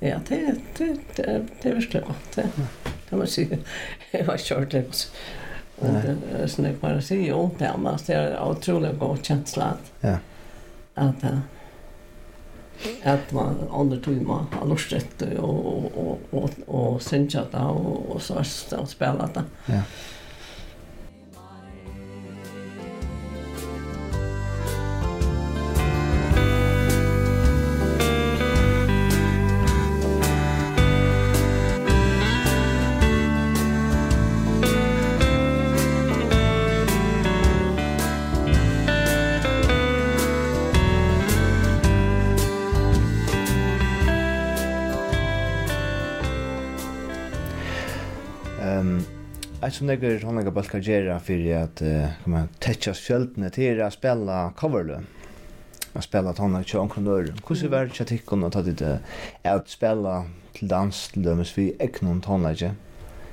ja 0.00 0.20
det 0.28 0.54
det 0.78 0.96
det, 1.16 1.46
det 1.62 1.68
är 1.68 1.74
visst 1.74 1.92
gott 1.92 2.32
det. 2.34 2.48
Kan 3.08 3.18
man 3.18 3.26
säga 3.26 3.58
jag 4.10 4.24
var 4.24 4.36
kört 4.36 4.70
det 4.70 5.08
och 5.76 6.50
sen 6.50 6.76
bara 6.80 7.00
se 7.00 7.16
ju 7.16 7.32
ont 7.32 7.58
där 7.58 7.76
men 7.76 7.98
det 8.06 8.12
är 8.12 8.42
otroligt 8.42 8.98
god 8.98 9.24
känsla 9.24 9.64
att 9.64 9.92
ja. 10.00 10.18
att 10.94 11.24
at 13.02 13.32
man 13.32 13.64
andre 13.74 13.98
tog 14.04 14.20
man 14.26 14.46
har 14.52 14.68
lust 14.68 14.92
etter 14.92 15.38
og, 15.40 15.64
og, 15.66 15.96
og, 15.98 16.20
og, 16.32 16.50
og 16.68 17.02
synge 17.02 17.44
det 17.52 17.64
og, 17.64 18.14
og 18.14 18.22
så 18.22 18.42
spille 18.86 19.28
det. 19.34 19.44
Ja. 19.68 19.82
Jeg 49.58 49.74
som 49.74 49.88
det 49.90 49.96
er 50.06 50.20
sånn 50.22 50.36
jeg 50.38 50.52
bare 50.54 50.68
skal 50.68 50.84
gjøre 50.86 51.14
for 51.26 51.46
at 51.58 51.80
uh, 51.82 52.34
tetja 52.62 52.92
skjøltene 52.94 53.48
til 53.50 53.80
å 53.82 53.88
spille 53.90 54.36
coverlø. 54.60 55.00
Jeg 55.96 56.06
spiller 56.06 56.30
at 56.30 56.38
han 56.38 56.54
er 56.54 56.62
ikke 56.62 56.78
omkronør. 56.78 57.32
Hvordan 57.42 57.72
var 57.72 57.88
det 57.88 57.96
ikke 57.96 58.04
att 58.04 58.52
ta 58.54 58.62
det 58.62 58.92
at 59.42 59.72
spille 59.72 60.14
til 60.54 60.70
dans 60.70 61.02
til 61.10 61.26
dømes 61.26 61.50
for 61.56 61.82
ikke 61.88 62.06
noen 62.06 62.22
presenterar 62.22 62.46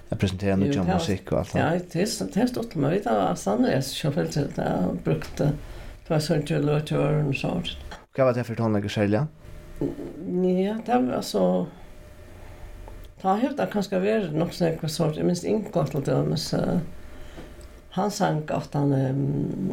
Jeg 0.09 0.19
presenterer 0.23 0.57
noe 0.57 0.81
om 0.81 0.89
musikk 0.95 1.29
og 1.29 1.43
alt 1.43 1.53
det. 1.53 1.61
Ja, 1.61 1.69
det 1.93 2.41
er 2.41 2.51
stort 2.55 2.73
til 2.73 2.81
meg. 2.81 2.97
Det 3.05 3.15
var 3.21 3.37
Sandnes 3.37 3.93
som 3.93 4.17
følte 4.17 4.47
at 4.49 4.57
jeg 4.65 4.99
brukte. 5.05 5.53
Det 5.53 6.09
var 6.09 6.25
sånn 6.25 6.45
til 6.49 6.57
å 6.57 6.65
løte 6.71 6.97
så. 6.97 7.21
og 7.21 7.37
sånt. 7.37 7.77
Hva 8.17 8.31
var 8.31 8.33
det 8.33 8.49
for 8.49 8.57
tonelage 8.57 8.89
selv, 8.97 9.21
ja? 9.21 9.25
Ja, 10.41 10.79
det 10.81 11.01
var 11.05 11.21
så... 11.21 11.45
Ta 13.25 13.33
har 13.41 13.55
det 13.57 13.65
kanske 13.73 13.97
vært 13.97 14.35
nok 14.37 14.51
sånn 14.53 14.67
ekva 14.67 14.85
sort, 14.93 15.15
jeg 15.17 15.25
minst 15.25 15.47
inngått 15.49 15.95
til 15.95 16.03
det, 16.05 16.17
men 16.27 16.37
så 16.37 16.59
han 17.95 18.11
sang 18.13 18.43
at 18.53 18.75
han 18.77 18.93
um, 18.93 19.71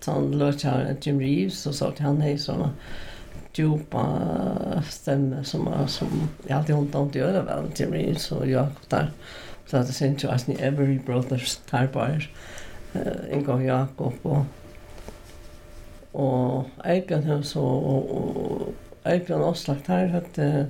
sånn 0.00 0.30
løtjar 0.40 0.94
Jim 1.04 1.18
Reeves 1.20 1.58
og 1.68 1.76
sånt, 1.76 2.00
han 2.00 2.22
er 2.24 2.38
såna 2.40 2.70
djupa 3.52 4.06
stemme 4.88 5.42
som, 5.44 5.68
som 5.92 6.16
jeg 6.46 6.56
alltid 6.56 6.78
håndt 6.78 6.96
om 6.96 7.12
til 7.12 7.28
å 7.28 7.44
vel, 7.50 7.68
Jim 7.76 7.92
Reeves 7.92 8.30
og 8.32 8.48
Jakob 8.48 8.88
der. 8.88 9.12
Så 9.68 9.84
det 9.84 10.00
synes 10.00 10.24
jo 10.24 10.32
at 10.32 10.48
ni 10.48 10.56
Every 10.56 10.96
Brothers 10.96 11.58
tar 11.68 11.92
eh 11.92 12.24
uh, 12.96 13.28
Ingo 13.28 13.58
Jakob 13.60 14.16
og 14.24 14.46
og 16.14 16.70
Eibjørn 16.88 17.28
Høs 17.28 17.52
og, 17.56 17.84
og, 17.84 18.14
og 18.16 19.12
Eibjørn 19.12 19.44
Åslagt 19.44 19.92
her, 19.92 20.22
at 20.22 20.40
uh, 20.40 20.64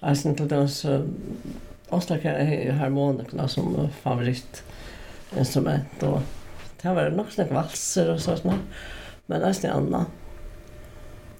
Alltså 0.00 0.34
till 0.34 0.48
dans 0.48 0.86
Ostlakar 1.88 2.34
är 2.34 2.72
harmonikna 2.72 3.48
som 3.48 3.88
favoritinstrument 4.02 6.02
och 6.02 6.20
det 6.82 6.88
var 6.88 6.94
varit 6.94 7.16
nog 7.16 7.32
snack 7.32 7.50
valser 7.50 8.12
och 8.12 8.20
sånt 8.20 8.44
men 9.26 9.40
det 9.40 9.64
är 9.64 9.70
annat. 9.70 10.06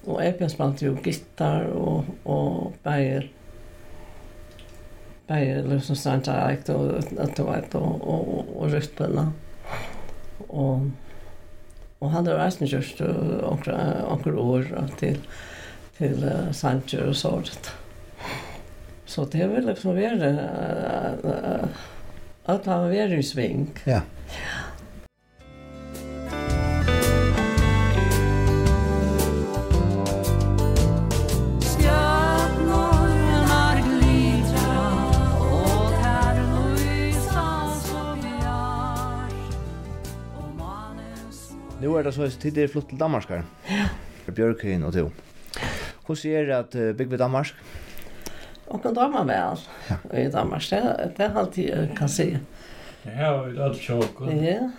Och 0.04 0.24
jag 0.24 0.50
spelade 0.50 0.86
ju 0.86 0.96
gitarr 1.04 1.64
och 1.64 2.04
och 2.22 2.72
bär 2.82 3.32
bär 5.26 5.62
liksom 5.62 5.96
sånt 5.96 6.24
där 6.24 6.58
jag 6.68 7.04
att 7.18 7.36
det 7.36 7.42
var 7.42 7.64
och 7.74 8.08
och 8.08 8.44
och 8.56 8.70
röstbena. 8.70 9.32
Och 10.48 10.78
och 11.98 12.10
han 12.10 12.26
hade 12.26 12.46
resten 12.46 12.66
just 12.66 12.98
några 12.98 14.24
några 14.24 14.40
år 14.40 14.86
till 14.98 15.18
till 15.96 16.30
Sanchez 16.52 17.08
och 17.08 17.16
sånt. 17.16 17.72
Så 19.10 19.24
det 19.26 19.42
har 19.42 19.64
liksom 19.66 19.96
vært 19.98 20.22
at 22.46 22.66
han 22.66 22.84
har 22.84 22.92
vært 22.92 23.18
i 23.18 23.24
sving. 23.26 23.66
Ja. 23.82 24.04
Ja. 24.38 24.70
Nu 41.80 41.94
er 41.96 42.04
det 42.04 42.12
så 42.12 42.26
tid 42.28 42.58
er 42.60 42.68
flott 42.68 42.90
til 42.92 42.98
Danmark. 43.00 43.30
Ja. 43.32 43.86
Bjørkøyen 44.30 44.84
og 44.84 44.92
to. 44.92 45.06
Hvordan 46.06 46.34
er 46.36 46.44
det 46.46 46.58
at 46.58 46.74
uh, 46.76 46.96
bygge 46.96 47.18
Danmark? 47.18 47.54
Och 48.70 48.82
kan 48.82 48.94
drömma 48.94 49.24
väl. 49.24 49.56
Ja. 49.88 50.18
I 50.18 50.28
Danmark, 50.28 50.70
det, 50.70 51.10
det 51.16 51.24
är 51.24 51.34
alltid 51.34 51.98
kan 51.98 52.08
se. 52.08 52.38
Ja, 53.02 53.10
det 53.10 53.50
ju 53.50 53.62
allt 53.62 53.78
tjock. 53.78 54.16
Ja. 54.20 54.70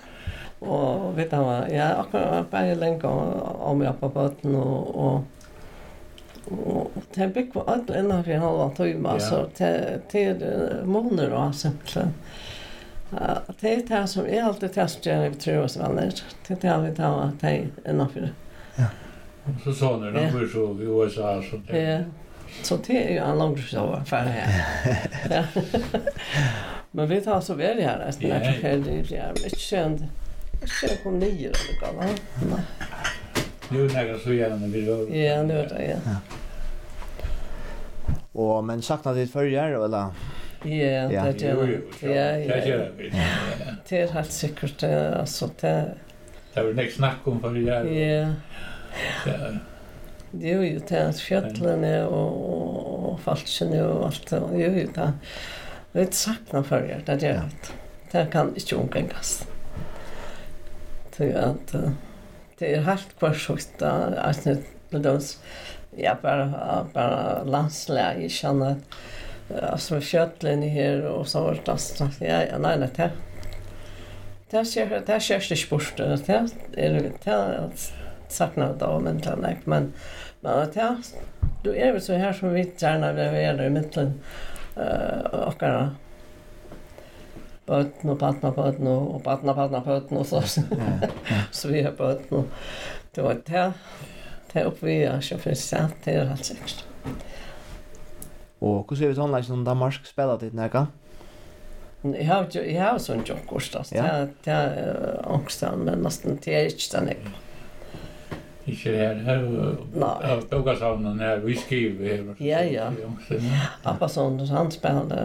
Och 0.67 1.17
vet 1.17 1.31
han 1.31 1.45
vad, 1.45 1.71
Jag 1.71 1.85
har 1.85 2.05
kan 2.11 2.45
bara 2.51 2.73
länge 2.73 3.03
om 3.03 3.81
jag 3.81 3.99
på 3.99 4.09
botten 4.09 4.55
och, 4.55 4.95
och 4.95 5.23
och 6.45 6.91
det 7.13 7.27
bygg 7.27 7.53
var 7.53 7.63
allt 7.67 7.89
ända 7.89 8.23
för 8.23 8.31
en 8.31 8.41
halva 8.41 8.69
timme 8.69 9.19
så 9.19 9.47
det 9.57 10.13
är 10.13 10.81
månader 10.85 11.29
då 11.29 11.51
simpelthen. 11.53 12.13
Det 13.59 13.73
är 13.73 13.87
det 13.87 14.07
som 14.07 14.25
är 14.25 14.43
alltid 14.43 14.69
det 14.73 14.87
som 14.87 15.11
gör 15.11 15.29
vi 15.29 15.35
tror 15.35 15.63
oss 15.63 15.77
väl. 15.77 16.11
Det 16.47 16.63
är 16.63 16.79
det 16.81 16.89
vi 16.89 16.95
tar 16.95 17.21
att 17.21 17.41
det 17.41 17.47
är 17.47 17.67
ända 17.85 18.07
för. 18.07 18.29
Ja. 18.75 18.85
Så 19.63 19.73
sa 19.73 19.97
ni, 19.97 20.11
de 20.11 20.31
blir 20.37 20.47
så 20.47 20.81
i 20.81 20.85
USA. 20.85 21.43
Ja, 21.67 21.99
Så 22.63 22.77
det 22.87 23.07
är 23.07 23.11
ju 23.11 23.17
en 23.17 23.37
lång 23.37 23.57
show 23.57 24.03
för 24.05 24.17
här. 24.17 25.45
Men 26.91 27.07
vi 27.07 27.21
tar 27.21 27.41
så 27.41 27.53
väl 27.53 27.81
här 27.81 28.05
nästan 28.05 28.29
yeah. 28.29 28.41
här 28.41 28.69
ja. 28.69 28.77
det 28.77 28.91
är 28.91 29.13
jävligt 29.13 29.59
känd. 29.59 30.07
Jag 30.81 31.03
kom 31.03 31.19
nio 31.19 31.47
eller 31.47 31.81
vad 31.81 31.95
va? 31.95 32.13
Nu 33.69 33.87
när 33.87 34.17
så 34.17 34.33
gärna 34.33 34.67
vi 34.67 34.85
rör. 34.85 35.15
Ja, 35.15 35.43
nu 35.43 35.59
är 35.59 35.69
det 35.69 35.97
ja. 36.05 36.15
Og, 38.31 38.63
men 38.63 38.81
saknar 38.81 39.15
ditt 39.15 39.31
förrjär 39.31 39.85
eller? 39.85 39.97
Ja, 39.97 40.09
det 40.63 41.41
gör 41.41 41.67
det. 41.67 42.07
Ja, 42.07 42.09
ja. 42.09 43.65
Det 43.89 44.01
är 44.01 44.07
helt 44.07 44.31
säkert 44.31 44.83
alltså 44.83 45.49
det. 45.61 45.93
Det 46.53 46.63
var 46.63 46.73
nästa 46.73 46.95
snack 46.95 47.17
om 47.23 47.41
förrjär. 47.41 47.85
Ja. 47.85 48.33
Ja. 49.25 49.33
Jo, 50.31 50.61
jo, 50.63 50.79
det 50.87 50.95
er 50.95 51.11
fjøtlene 51.17 51.95
og, 52.07 52.35
og, 52.51 52.91
og 53.09 53.17
falskene 53.25 53.81
og 53.83 54.05
alt. 54.07 54.31
Jo, 54.31 54.69
jo, 54.71 54.85
det 54.95 55.07
er 55.07 55.97
litt 55.97 56.15
sakna 56.15 56.61
for 56.63 56.87
det, 56.87 57.01
det 57.09 57.17
gjør 57.25 57.41
alt. 57.41 57.71
Det 58.13 58.23
kan 58.31 58.53
ikke 58.55 58.79
omgengast. 58.79 59.43
Det 61.17 61.33
er 61.33 61.51
at 61.51 61.75
det 62.61 62.69
er 62.69 62.85
helt 62.85 63.15
kvarsjukt 63.19 63.73
da, 63.81 63.91
at 64.21 64.43
det 64.45 64.59
er 64.93 65.03
døms, 65.03 65.33
ja, 65.97 66.13
bare, 66.21 66.47
bare 66.93 67.41
landslag, 67.49 68.21
jeg 68.21 68.31
kjenner 68.37 68.77
at 69.51 69.65
altså 69.73 69.99
fjøtlene 69.99 70.69
her 70.71 71.03
og 71.09 71.25
så 71.27 71.41
var 71.43 71.59
det 71.65 71.75
sagt, 71.83 72.21
ja, 72.23 72.43
ja, 72.45 72.59
nei, 72.61 72.77
nei, 72.79 72.87
det 72.95 73.09
er 73.09 73.17
det 74.51 74.61
er 74.61 74.67
det 74.67 74.83
er 74.83 75.01
det 75.07 75.15
er 75.15 75.25
det 75.47 75.57
er 75.57 76.21
det 76.27 76.37
er 76.37 76.47
det 76.75 76.87
er 76.87 77.01
det 77.01 77.19
det 77.25 78.00
saknat 78.31 78.81
av 78.81 79.03
mittlen, 79.03 79.45
men, 79.65 79.93
men 80.41 80.59
att 80.59 80.75
ja, 80.75 80.97
då 81.63 81.75
är 81.75 81.91
väl 81.91 82.01
så 82.01 82.13
här 82.13 82.33
som 82.33 82.53
vi 82.53 82.71
gärna 82.77 83.13
vill 83.13 83.25
vara 83.25 83.65
i 83.65 83.69
mitten 83.69 84.21
eh 84.77 85.47
och 85.47 85.63
bøtten 87.67 88.09
og 88.09 88.19
patna 88.19 88.51
bøtten 88.51 88.87
och 88.87 89.23
patna 89.23 89.53
patna 89.53 89.79
bøtten 89.79 90.17
og 90.17 90.25
så 90.25 90.41
så 91.51 91.67
vi 91.67 91.81
har 91.81 91.91
bøtten 91.91 92.37
og 92.37 92.47
det 93.15 93.23
var 93.23 93.33
det 93.47 93.73
det 94.53 94.65
oppe 94.65 94.85
vi 94.85 95.03
har 95.05 95.21
så 95.21 95.37
för 95.37 95.53
sent 95.53 95.95
det 96.05 96.11
är 96.11 96.25
helt 96.25 96.45
säkert 96.45 96.85
Og 98.61 98.85
hvordan 98.85 99.03
er 99.03 99.07
vi 99.07 99.15
tonleis 99.15 99.47
noen 99.49 99.63
Danmark 99.65 100.05
spela 100.05 100.37
ditt 100.37 100.53
nekka? 100.53 100.85
Jag 102.03 102.25
har 102.25 102.47
ju 102.51 102.71
jag 102.71 102.83
har 102.83 102.97
sån 102.99 103.23
jobb 103.25 103.39
jokkurs 103.39 103.71
Ja, 103.91 104.27
det 104.43 104.51
är 104.51 105.33
angst 105.33 105.63
men 105.77 106.01
nästan 106.01 106.39
det 106.43 106.55
är 106.55 106.63
inte 106.65 106.97
den 106.97 107.07
jeg. 107.07 107.17
Ikke 108.65 108.91
det 108.91 108.99
her, 108.99 109.13
her 109.25 109.39
var 109.93 110.43
Dogasavnen 110.51 111.19
her, 111.19 111.39
vi 111.41 111.55
skriver 111.57 112.05
her. 112.05 112.35
Ja, 112.39 112.61
ja. 112.63 112.91
Appasson, 113.83 114.39
han 114.39 114.71
spelade, 114.71 115.15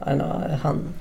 uh, 0.00 0.54
han, 0.62 0.94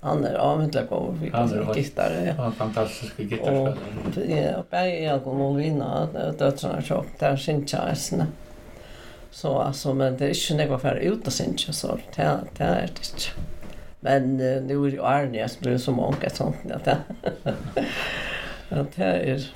han 0.00 0.24
är 0.24 0.34
avundlig 0.34 0.88
på 0.88 1.14
vilken 1.20 1.74
gitarr. 1.74 2.34
Han 2.36 2.46
är 2.46 2.50
fantastisk 2.50 3.16
gitarrspelare. 3.16 3.76
Ja, 4.28 4.64
bägge 4.70 5.02
jag 5.02 5.26
och 5.26 5.36
Molina, 5.36 6.08
döttrarna 6.38 6.82
tjock, 6.82 7.06
där 7.18 7.36
syns 7.36 7.72
jag 7.72 7.90
ärsna. 7.90 8.26
Så 9.30 9.58
alltså, 9.58 9.94
men 9.94 10.16
det 10.16 10.24
är 10.24 10.52
inte 10.52 10.66
något 10.66 10.82
för 10.82 10.94
ut 10.94 11.26
och 11.26 11.32
syns 11.32 11.66
jag 11.66 11.74
så, 11.74 11.98
det 12.16 12.22
är 12.22 12.38
det 12.54 12.82
inte. 12.84 13.30
Men 14.00 14.36
nu 14.36 14.86
är 14.86 14.90
det 14.90 14.96
ju 14.96 15.02
Arne, 15.02 15.38
jag 15.38 15.50
spelar 15.50 15.78
så 15.78 15.92
många 15.92 16.30
sånt. 16.30 16.56
Ja, 16.68 16.78
det 18.96 19.04
är 19.04 19.46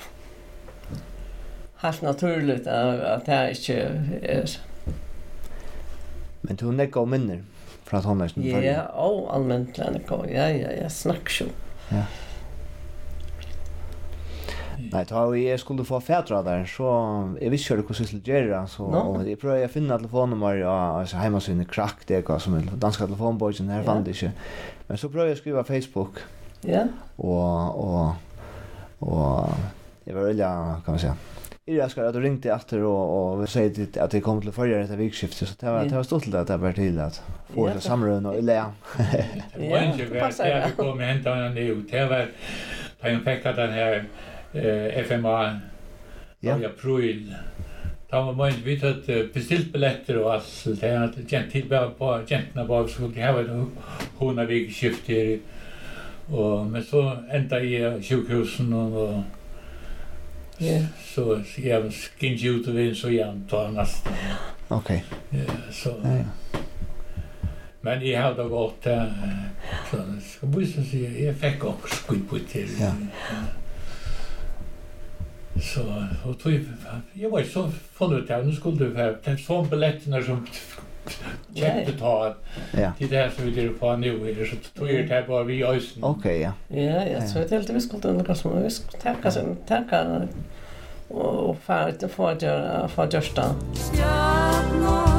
helt 1.76 2.02
naturligt 2.02 2.66
att 2.66 3.26
det 3.26 3.32
här 3.32 3.48
inte 3.48 3.74
är. 4.22 4.58
Men 6.46 6.56
du 6.56 6.70
nekka 6.72 7.02
og 7.02 7.08
minner 7.10 7.40
fra 7.86 7.98
tonleisen? 8.02 8.44
Ja, 8.46 8.84
og 8.94 9.26
allmennt 9.34 9.78
nekka. 9.78 10.22
Ja, 10.30 10.46
ja, 10.54 10.70
ja, 10.78 10.88
snakks 10.92 11.40
jo. 11.42 11.48
Ja. 11.90 12.04
Nei, 14.76 15.02
da 15.08 15.22
jeg 15.34 15.58
skulle 15.58 15.84
få 15.88 15.98
fædra 16.04 16.42
der, 16.46 16.66
så 16.68 16.90
jeg 17.40 17.50
visste 17.50 17.74
ikke 17.74 17.88
hvordan 17.88 18.02
jeg 18.04 18.08
skulle 18.10 18.28
gjøre 18.28 18.50
det, 18.52 18.70
så 18.70 18.88
jeg 19.26 19.38
prøvde 19.40 19.66
å 19.66 19.72
finne 19.72 19.96
telefonnummer 19.98 20.60
av 20.70 21.14
heimasynet 21.16 21.70
Krakk, 21.72 22.04
det 22.08 22.20
er 22.20 22.42
som 22.42 22.54
er 22.58 22.68
danska 22.82 23.08
telefonbøysen, 23.08 23.72
her 23.72 23.86
fant 23.86 24.06
jeg 24.06 24.18
ikke. 24.18 24.32
Men 24.88 25.00
så 25.00 25.10
prøvde 25.10 25.32
jeg 25.32 25.38
å 25.38 25.40
skrive 25.40 25.64
Facebook, 25.66 26.20
ja. 26.68 26.84
og, 27.18 27.80
og, 27.82 29.08
og 29.08 30.06
jeg 30.06 30.14
var 30.14 30.28
veldig, 30.28 30.52
kan 30.84 30.94
man 30.94 31.02
si, 31.02 31.14
Jag 31.68 31.85
älskar 31.85 32.05
att 32.05 32.14
du 32.14 32.20
ringde 32.20 32.52
efter 32.52 32.83
och, 32.83 33.33
och 33.33 33.42
vi 33.42 33.46
säger 33.46 33.70
till, 33.70 34.00
att 34.00 34.11
det 34.11 34.20
kom 34.20 34.40
till 34.40 34.52
förra 34.52 34.79
detta 34.79 34.96
vikskiftet 34.96 35.48
så 35.48 35.55
det 35.61 35.70
var, 35.70 35.85
det 35.85 35.94
var 35.94 36.02
stort 36.02 36.35
att 36.35 36.46
det 36.46 36.57
var 36.57 36.72
till 36.72 36.98
att 36.98 37.22
få 37.55 37.68
ett 37.68 37.83
samrön 37.83 38.26
och 38.26 38.42
lä. 38.42 38.55
Ja, 38.55 38.72
det 39.98 40.20
passar. 40.20 40.46
Jag 40.46 40.66
fick 40.66 40.76
komma 40.76 40.90
och 40.90 41.00
hämta 41.00 41.31
honom 41.31 41.55
nu. 41.55 41.74
Det 41.90 42.05
var 42.07 42.26
när 43.00 43.11
jag 43.11 43.22
fick 43.22 43.44
den 43.44 43.72
här 43.72 44.05
eh, 44.52 45.05
FMA 45.05 45.61
ja. 46.40 46.61
i 46.61 46.64
april. 46.64 47.35
Då 48.11 48.22
var 48.22 48.33
man 48.33 48.52
vet 48.64 48.85
att 48.85 49.07
beställt 49.35 49.72
biljetter 49.72 50.18
och 50.18 50.33
allt 50.33 50.44
så 50.44 50.70
det 50.70 50.96
hade 50.96 51.22
gent 51.29 51.52
till 51.52 51.68
bara 51.68 51.90
på 51.90 52.20
gentarna 52.26 52.66
bara 52.66 52.88
skulle 52.88 53.26
ha 53.26 53.40
ett 53.40 53.68
hona 54.16 54.44
vikskift 54.44 55.09
här. 55.09 55.38
Och 56.31 56.66
men 56.66 56.83
så 56.83 57.16
ända 57.31 57.61
i 57.61 58.02
sjukhusen 58.02 58.72
och, 58.72 59.09
och 59.09 59.22
Yeah. 60.61 60.85
Så 61.05 61.42
jeg 61.59 61.92
skinner 61.92 62.57
ut 62.57 62.69
og 62.69 62.75
vin 62.75 62.95
så 62.95 63.11
jag 63.12 63.40
tar 63.51 63.71
nesten. 63.71 64.12
Ok. 64.69 64.90
Ja, 65.31 65.45
så. 65.73 65.95
Ja. 66.05 66.11
ja. 66.11 66.61
Men 67.81 68.03
jeg 68.03 68.23
har 68.23 68.35
da 68.35 68.49
gått 68.51 68.87
uh, 68.87 69.03
Så 69.90 69.97
ska 70.21 70.47
vi 70.47 70.66
si, 70.66 71.05
jeg 71.25 71.37
fikk 71.38 71.64
också 71.64 71.95
skit 72.09 72.29
på 72.29 72.38
til. 72.51 72.73
Ja. 72.81 72.92
Så 75.62 75.85
og 76.25 76.38
tog 76.38 76.53
jeg 77.16 77.31
var 77.33 77.42
så 77.42 77.71
full 77.92 78.19
ut 78.19 78.29
där 78.29 78.42
nu 78.42 78.53
skulle 78.53 78.79
det 78.79 78.90
vara 78.90 79.12
platformbiljetterna 79.12 80.23
som 80.23 80.47
kjente 81.55 81.92
ta 81.99 82.35
ja. 82.77 82.92
till 82.99 83.09
det 83.09 83.16
här 83.16 83.31
som 83.31 83.45
vi 83.45 83.51
gjør 83.51 83.73
på 83.79 83.97
nu 83.97 84.11
er 84.29 84.45
så 84.45 84.57
tog 84.79 84.88
jeg 84.88 85.09
det 85.09 85.25
bare 85.29 85.45
vi 85.47 85.55
i 85.55 85.64
øysen. 85.64 86.05
Ok, 86.05 86.25
ja. 86.25 86.53
Ja, 86.69 87.05
ja, 87.05 87.21
tror 87.33 87.42
att 87.42 87.51
det 87.51 87.57
är 87.57 87.73
vi 87.73 87.81
skulle 87.81 88.09
under 88.09 88.35
som 88.35 88.62
vi 88.62 88.71
skulle 88.71 89.03
tacka 89.03 89.31
sen 89.31 89.57
tacka 89.69 90.29
och 91.09 91.57
färdigt 91.59 92.11
få 92.11 92.33
göra 92.40 92.88
få 92.88 93.07
göra. 93.12 93.55
Ja, 93.99 95.15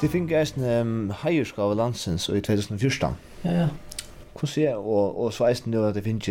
Det 0.00 0.10
fikk 0.10 0.30
jeg 0.30 0.52
en 0.56 0.64
um, 0.64 1.10
heierskave 1.22 1.74
landsens 1.76 2.28
i 2.28 2.40
2014. 2.40 3.16
Ja, 3.44 3.50
ja. 3.52 3.68
Hvordan 4.32 4.48
ser 4.48 4.74
og, 4.74 5.20
og 5.20 5.32
så 5.32 5.46
eisen 5.46 5.72
det 5.72 5.88
at 5.88 5.94
det 5.94 6.04
finnes 6.04 6.24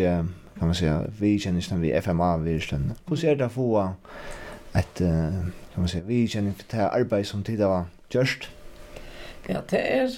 kan 0.59 0.67
man 0.67 0.75
säga, 0.75 1.01
vi 1.19 1.39
kjenner 1.39 1.77
vi 1.77 2.01
FMA 2.01 2.37
viruslen. 2.37 2.91
Hvordan 3.05 3.21
ser 3.21 3.35
det 3.35 3.45
å 3.45 3.53
få 3.53 3.67
et, 4.75 4.95
kan 4.95 5.77
man 5.77 5.87
säga, 5.87 6.03
vi 6.07 6.25
kjenner 6.27 6.51
for 6.57 6.71
det 6.71 6.87
arbeid 6.89 7.25
som 7.25 7.43
tid 7.43 7.63
var 7.63 7.85
gjørst? 8.11 8.49
Ja, 9.49 9.61
det 9.69 9.79
är 9.79 10.09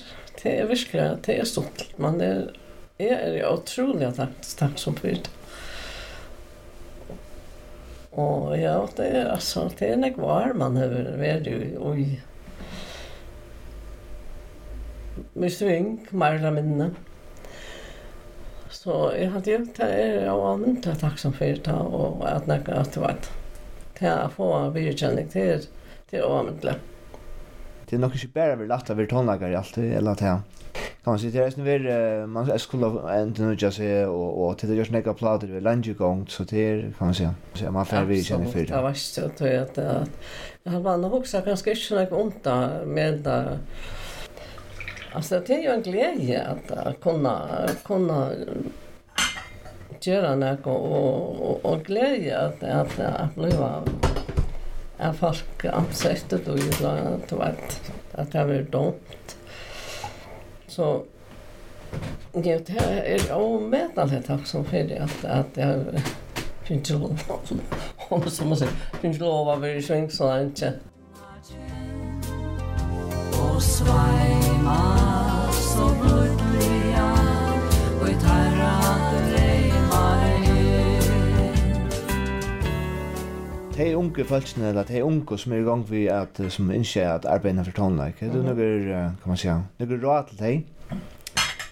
det 0.43 0.59
är 0.59 0.65
verkligen, 0.65 1.17
det 1.25 1.39
är 1.39 1.45
stort, 1.45 1.83
men 1.95 2.17
det 2.17 2.25
är, 2.25 2.51
är 2.97 3.37
jag 3.37 3.53
otroligt 3.53 4.15
tack, 4.15 4.29
tack 4.57 4.79
som 4.79 4.95
för 4.95 5.07
det. 5.07 5.29
Och 8.09 8.57
ja, 8.57 8.89
det 8.95 9.07
är 9.07 9.25
alltså, 9.25 9.71
det 9.79 9.85
är 9.85 9.93
er 9.93 9.95
nekvar 9.95 10.53
man 10.53 10.75
har 10.75 10.87
vært 11.17 11.47
ju, 11.47 11.77
oj, 11.79 12.21
med 15.33 15.51
sving, 15.53 16.07
mer 16.11 16.37
eller 16.39 16.51
mindre. 16.51 16.89
Så 18.71 19.11
jeg 19.13 19.31
hadde 19.31 19.51
gjort 19.51 19.75
det, 19.77 19.89
jeg 19.97 20.37
var 20.37 20.53
annet 20.53 20.79
til 20.83 21.01
takksam 21.01 21.35
for 21.35 21.59
det, 21.65 21.75
og 21.99 22.23
at 22.29 22.47
nekka 22.49 22.79
at 22.81 22.95
det 22.95 23.03
var 23.03 23.19
til 23.99 24.09
å 24.13 24.31
få 24.33 24.47
virkjenning 24.75 25.27
til, 25.29 25.67
til 26.09 26.25
å 26.25 26.39
anvendle. 26.39 26.77
Det 27.85 27.97
er 27.97 28.01
nok 28.01 28.15
ikke 28.15 28.33
bare 28.39 28.57
vi 28.57 28.69
lagt 28.71 28.89
av 28.89 28.97
vi 28.97 29.09
tonlager 29.11 29.51
i 29.51 29.59
alt, 29.59 29.77
eller 29.77 30.17
til 30.17 30.41
kan 31.03 31.13
man 31.13 31.19
si, 31.19 31.31
det 31.31 31.41
er 31.41 31.45
är 31.45 31.49
snarare 31.49 32.27
man 32.27 32.59
skulle 32.59 32.85
enda 33.21 33.43
nødja 33.43 33.71
seg, 33.71 34.07
og, 34.07 34.37
og 34.37 34.57
til 34.57 34.69
det 34.69 34.75
gjørs 34.77 34.91
nekka 34.91 35.13
plater 35.13 35.47
vid 35.47 35.61
lunch 35.61 35.97
gång 35.97 36.27
så 36.29 36.43
det 36.43 36.59
er, 36.59 36.81
kan 36.97 37.07
man 37.07 37.13
si, 37.13 37.27
så 37.55 37.71
man 37.71 37.85
får 37.85 38.03
vi 38.05 38.23
känner 38.23 38.51
för 38.51 38.59
det. 38.59 38.71
var 38.71 38.89
ikke 38.89 38.99
så 38.99 39.29
tror 39.37 39.49
jag 39.49 39.61
at 39.61 39.77
jeg 40.63 40.71
hade 40.71 40.83
vann 40.83 41.03
också 41.03 41.41
ganska 41.45 41.71
ikke 41.71 41.95
något 41.95 42.11
ont 42.11 42.43
da, 42.43 42.85
med 42.85 43.27
Alltså 45.13 45.39
det 45.47 45.53
är 45.53 45.61
ju 45.61 45.69
en 45.69 45.81
glädje 45.81 46.47
att 46.69 47.01
kunna, 47.01 47.67
kunna 47.83 48.31
göra 50.01 50.35
något 50.35 50.65
och, 50.65 51.41
och, 51.49 51.65
och 51.65 51.83
glädje 51.83 52.39
att, 52.39 52.63
att, 52.63 52.99
att 52.99 53.35
bli 53.35 53.53
att 54.97 55.17
folk 55.17 55.65
ansätter 55.65 56.39
då 56.45 56.57
ju 56.57 56.71
då 57.29 57.39
att, 57.39 57.91
att 58.11 58.31
det 58.31 58.39
har 58.39 58.47
dumt. 58.71 58.93
Så 60.67 61.03
Ja, 62.33 62.59
det 62.65 62.69
här 62.69 63.01
är 63.01 63.35
omätande 63.35 64.21
tacksam 64.21 64.65
för 64.65 64.77
det 64.77 64.97
att, 64.97 65.25
att 65.25 65.57
jag 65.57 65.85
finns 66.63 66.89
lov 66.89 67.19
om 68.09 68.29
som 68.29 68.49
man 68.49 68.57
säger, 68.57 68.73
finns 69.01 69.19
lov 69.19 69.49
av 69.49 69.65
er 69.65 69.81
sväng 69.81 70.11
så 70.11 70.39
inte. 70.39 70.73
Och 73.55 73.63
svajmar 73.63 75.00
de 83.81 83.97
unge 83.97 84.25
folkene, 84.29 84.69
eller 84.69 84.87
de 84.87 85.03
unge 85.03 85.37
som 85.41 85.53
er 85.53 85.63
i 85.63 85.65
gang 85.67 85.85
vi 85.89 86.05
at, 86.11 86.41
som 86.53 86.71
ikke 86.71 87.07
at 87.07 87.25
arbeidene 87.25 87.65
for 87.65 87.77
tonleik, 87.77 88.19
det 88.21 88.29
er 88.29 88.45
noe, 88.45 89.07
kan 89.23 89.33
man 89.33 89.41
si, 89.41 89.49
noe 89.51 90.01
råd 90.05 90.31
til 90.31 90.45
deg? 90.45 90.69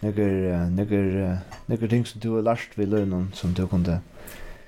noe, 0.04 0.28
noe, 0.72 1.32
noe 1.68 1.90
ting 1.92 2.06
som 2.08 2.22
du 2.24 2.32
har 2.38 2.46
lært 2.48 2.78
ved 2.80 2.92
lønnen 2.94 3.30
som 3.36 3.56
du 3.56 3.66
kunne 3.70 4.02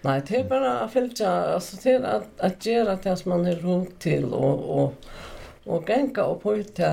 Nei, 0.02 0.16
det 0.26 0.40
er 0.40 0.48
bare 0.50 0.70
å 0.82 0.88
fylke, 0.90 1.30
altså 1.30 1.78
det 1.84 1.92
er 2.00 2.06
at, 2.10 2.30
at 2.42 2.66
gjøre 2.66 2.96
det 3.04 3.12
som 3.20 3.36
man 3.36 3.44
er 3.46 3.60
rundt 3.62 4.00
til, 4.02 4.24
og, 4.34 4.64
og, 4.74 5.12
og 5.70 5.84
genka 5.86 6.26
og 6.26 6.40
pøyte, 6.42 6.90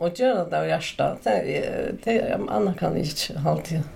og 0.00 0.16
gjøre 0.16 0.46
det 0.48 0.56
av 0.56 0.68
hjertet, 0.70 1.20
det, 1.26 1.34
er, 1.58 1.90
det, 2.00 2.14
er, 2.24 2.46
annet 2.48 2.80
kan 2.80 2.96
jeg 2.96 3.12
ikke 3.12 3.44
alltid. 3.52 3.92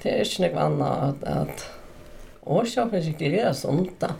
Det 0.00 0.14
er 0.14 0.24
ikke 0.24 0.46
noe 0.46 0.64
annet 0.64 1.04
at, 1.10 1.28
at 1.42 1.66
og 2.42 2.66
så 2.66 2.82
årsaken 2.84 3.02
sikkert 3.04 3.34
er 3.40 3.52
sånt 3.56 3.96
da, 4.00 4.14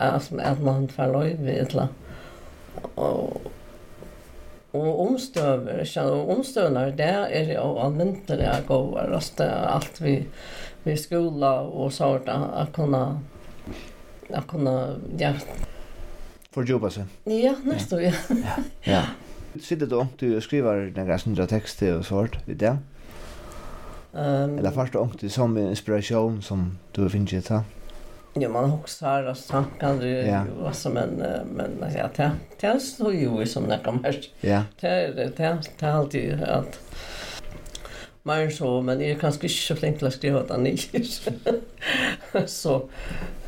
at 0.00 0.60
man 0.62 0.88
får 0.88 1.12
lov 1.12 1.26
i 1.26 1.32
et 1.32 1.74
eller 1.74 1.88
annet. 1.88 1.98
Og 4.72 5.00
omstøver, 5.06 5.82
ikke? 5.84 6.02
Og 6.02 6.30
omstøvner, 6.36 6.94
det 6.96 7.08
er 7.08 7.52
jo 7.52 7.76
anvendelige 7.78 8.54
gåver, 8.66 9.12
altså 9.14 9.44
alt 9.44 10.00
vi, 10.00 10.14
vi 10.84 10.96
skola 10.96 11.52
og 11.68 11.92
sånt, 11.92 12.28
at 12.32 12.72
kunne, 12.72 13.02
at 14.30 14.46
kunne, 14.48 14.76
ja. 15.20 15.34
Fordjupa 16.52 16.88
seg. 16.92 17.12
Ja, 17.28 17.52
nesten, 17.64 18.00
ja. 18.00 18.12
Ja. 18.30 18.56
ja. 18.86 19.04
Sitter 19.60 19.86
du 19.86 19.98
om 20.00 20.08
du 20.20 20.40
skriver 20.40 20.88
noen 20.96 21.18
sånne 21.20 21.46
tekster 21.48 21.98
og 21.98 22.08
sånt 22.08 22.40
i 22.48 22.56
det? 22.56 22.72
Ja. 22.72 22.91
Um, 24.14 24.58
Eller 24.58 24.70
først 24.70 24.94
och 24.94 25.16
det 25.20 25.30
som 25.30 25.58
inspiration 25.58 26.42
som 26.42 26.78
du 26.92 27.08
finns 27.08 27.32
ju 27.32 27.40
ta. 27.40 27.62
Ja, 28.34 28.48
man 28.48 28.70
hoxar 28.70 29.24
och 29.24 29.36
tankar 29.48 29.94
det 29.94 30.26
ja. 30.26 30.44
ju 30.44 30.66
alltså 30.66 30.90
men 30.90 31.08
men 31.54 31.92
ja, 31.96 32.08
det 32.16 32.30
det 32.60 32.80
står 32.80 33.14
ju 33.14 33.46
som 33.46 33.68
det 33.68 33.80
kommer. 33.84 34.16
Ja. 34.40 34.62
Det 34.80 35.16
det 35.16 35.58
det 35.78 35.92
alltid 35.92 36.42
att 36.42 36.80
mer 38.22 38.50
så, 38.50 38.80
men 38.80 39.00
jeg 39.00 39.16
er 39.16 39.18
kanskje 39.18 39.48
ikke 39.48 39.62
så 39.64 39.76
flink 39.78 39.98
til 39.98 40.08
å 40.08 40.14
skrive 40.14 40.42
at 40.44 40.52
han 40.54 40.66
ikke 40.66 41.00
er. 41.02 42.46
så 42.46 42.78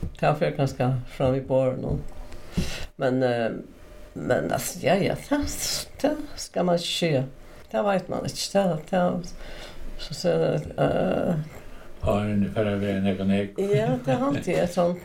det 0.03 0.27
er 0.29 0.43
jeg 0.43 0.57
kanskje 0.57 0.91
fram 1.15 1.37
i 1.39 1.41
båren. 1.45 2.01
Men, 2.97 3.21
men 4.15 4.53
altså, 4.53 4.81
ja, 4.83 4.97
ja, 5.03 5.15
det, 5.31 5.41
det 6.03 6.17
skal 6.37 6.67
man 6.67 6.79
ikke. 6.79 7.25
Det 7.73 7.85
vet 7.87 8.11
man 8.11 8.27
ikke. 8.27 8.49
Det, 8.53 8.81
det, 8.91 9.35
Så 9.99 10.15
så 10.15 10.29
eh 10.79 11.35
har 12.05 12.25
ni 12.25 12.49
förra 12.49 12.77
veckan 12.77 13.07
jag 13.07 13.19
kan 13.57 13.69
Ja, 13.77 13.89
det 14.05 14.13
har 14.13 14.29
inte 14.29 14.53
jag 14.53 14.71
sånt. 14.71 14.99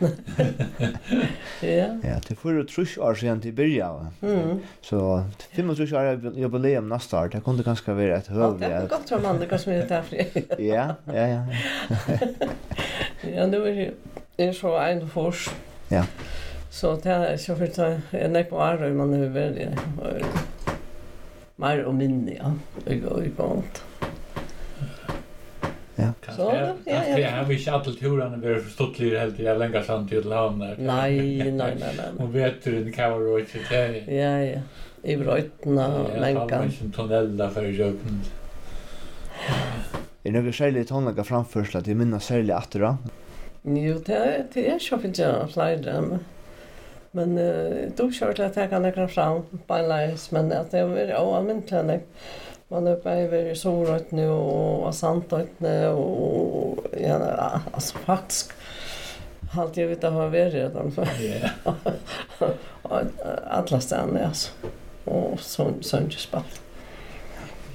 Ja. 1.62 1.98
Ja, 2.02 2.20
det 2.28 2.34
får 2.34 2.52
du 2.52 2.64
trusch 2.64 2.98
år 2.98 3.14
sedan 3.14 3.40
till 3.40 3.52
börja. 3.52 4.06
Mm. 4.22 4.58
Så 4.80 5.24
fem 5.56 5.70
och 5.70 5.76
trusch 5.76 5.92
år 5.92 6.02
jag 6.02 6.36
jubileum 6.36 6.88
nästa 6.88 7.20
år. 7.20 7.28
Det 7.28 7.40
kunde 7.40 7.62
ganska 7.62 7.94
vara 7.94 8.16
ett 8.16 8.26
höv. 8.26 8.58
Ja, 8.60 8.68
det 8.68 8.74
är 8.74 8.88
gott 8.88 9.22
man, 9.22 9.38
det 9.38 9.46
kanske 9.46 9.70
med 9.70 9.80
det 9.80 9.86
därför. 9.88 10.16
Ja, 10.62 10.94
ja, 11.04 11.28
ja. 11.28 11.46
Ja, 13.36 13.46
nu 13.46 13.68
är 13.68 13.92
det 14.36 14.54
så 14.54 14.78
en 14.78 15.08
fors. 15.08 15.50
Ja. 15.88 16.04
Så 16.70 16.96
det 16.96 17.10
är 17.10 17.36
så 17.36 17.56
för 17.56 17.64
att 17.64 17.78
en 18.10 18.32
näck 18.32 18.50
på 18.50 18.62
armen 18.62 18.96
man 18.96 19.14
är 19.14 19.28
väl. 19.28 19.76
Mer 21.56 21.84
och 21.84 21.94
minne, 21.94 22.32
ja. 22.38 22.52
Jag 22.84 23.02
går 23.02 23.24
i 23.24 23.28
bant. 23.28 23.82
Ja. 26.00 26.32
Så 26.36 26.42
ja, 26.42 26.74
ja. 26.84 27.16
Det 27.16 27.22
har 27.22 27.44
vi 27.44 27.58
inte 27.58 27.72
alltid 27.72 28.00
turarna 28.00 28.36
vi 28.36 28.60
förstått 28.60 28.98
lite 28.98 29.18
helt 29.18 29.40
i 29.40 29.42
längre 29.42 29.84
samtidigt 29.84 30.24
till 30.24 30.32
hamn 30.32 30.58
där. 30.58 30.76
Nej, 30.78 31.52
nej, 31.52 31.52
nej, 31.52 31.76
nej. 31.80 32.26
Och 32.26 32.34
vet 32.34 32.64
du 32.64 32.84
den 32.84 32.92
kan 32.92 33.10
vara 33.10 33.40
inte 33.40 33.58
det. 33.70 34.14
Ja, 34.14 34.44
ja. 34.44 34.60
I 35.02 35.16
brötna 35.16 36.06
länka. 36.18 36.46
Det 36.46 36.54
är 36.54 36.84
en 36.84 36.92
tunnel 36.92 37.36
där 37.36 37.48
för 37.48 37.64
jöken. 37.64 38.22
Är 40.22 40.30
några 40.32 40.52
skäl 40.52 40.80
att 40.80 40.90
hon 40.90 41.04
lägger 41.04 41.22
framför 41.22 41.64
sig 41.64 41.78
att 41.78 41.86
minna 41.86 42.20
särskilt 42.20 42.50
att 42.50 42.70
då. 42.70 42.96
Jo, 43.62 44.02
det 44.06 44.44
det 44.52 44.70
är 44.70 44.78
fint 44.78 45.18
jag 45.18 45.50
flyger. 45.50 46.18
Men 47.10 47.38
eh 47.38 47.88
då 47.96 48.12
kör 48.12 48.34
det 48.34 48.46
att 48.46 48.56
jag 48.56 48.70
kan 48.70 48.82
lägga 48.82 49.08
fram 49.08 49.42
på 49.66 49.76
lines 49.76 50.30
men 50.30 50.52
att 50.52 50.70
det 50.70 50.78
är 50.78 51.20
oanmäntligt. 51.20 52.06
Man 52.70 52.86
är 52.86 52.92
uppe 52.92 53.50
i 53.50 53.54
Sorøyt 53.56 54.12
nu 54.12 54.28
och 54.28 54.88
Asantöt 54.88 55.60
nu 55.60 55.86
och 55.88 56.86
ja, 57.00 57.60
altså 57.72 57.98
faktiskt 57.98 58.52
Halt 59.52 59.76
jag 59.76 59.88
vet 59.88 60.02
har 60.02 60.28
varit 60.28 60.54
redan 60.54 60.92
för. 60.92 61.08
Ja. 61.20 61.74
Alla 63.50 63.80
ställen 63.80 64.24
alltså. 64.24 64.50
Och 65.04 65.40
så 65.40 65.72
bara. 66.32 66.42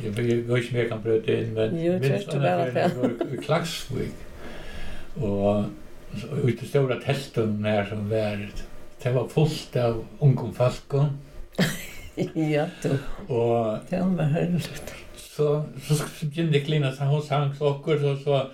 Jag 0.03 0.11
vet 0.11 0.19
inte 0.19 0.73
mer 0.73 0.89
kan 0.89 1.01
bröta 1.01 1.31
in 1.31 1.53
men 1.53 1.99
minst 1.99 2.31
den 2.31 2.41
här 2.41 2.91
i 3.33 3.37
Klagsvik. 3.37 4.13
Och 5.15 5.63
ut 6.43 6.63
i 6.63 6.65
stora 6.65 6.95
testet 6.95 7.45
här 7.63 7.85
som 7.85 8.09
var 8.09 8.49
Det 9.03 9.09
var 9.11 9.27
fullt 9.27 9.75
av 9.75 10.05
ungdomfalkon. 10.19 11.17
ja, 12.55 12.65
du. 12.83 12.97
Og... 13.33 13.79
Det 13.89 13.99
var 13.99 14.23
herligt. 14.23 14.95
Så, 15.15 15.63
så 15.87 16.03
begynte 16.21 16.59
Klina, 16.59 16.91
så 16.95 17.03
hon 17.03 17.23
sang 17.23 17.55
så 17.55 17.73
saker, 17.73 17.99
så, 17.99 18.15
så, 18.23 18.45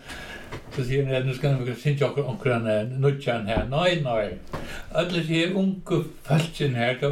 så 0.75 0.85
sier 0.85 1.05
hun, 1.05 1.27
nu 1.27 1.33
skal 1.33 1.59
vi 1.65 1.75
synge 1.77 2.05
okkur 2.05 2.29
onkran 2.31 2.65
nudjan 2.97 3.45
her. 3.45 3.67
Nei, 3.69 3.99
nei. 4.01 4.31
Alle 4.97 5.21
sier 5.27 5.53
unge 5.55 6.01
falsen 6.25 6.75
her, 6.75 6.95
så 6.99 7.11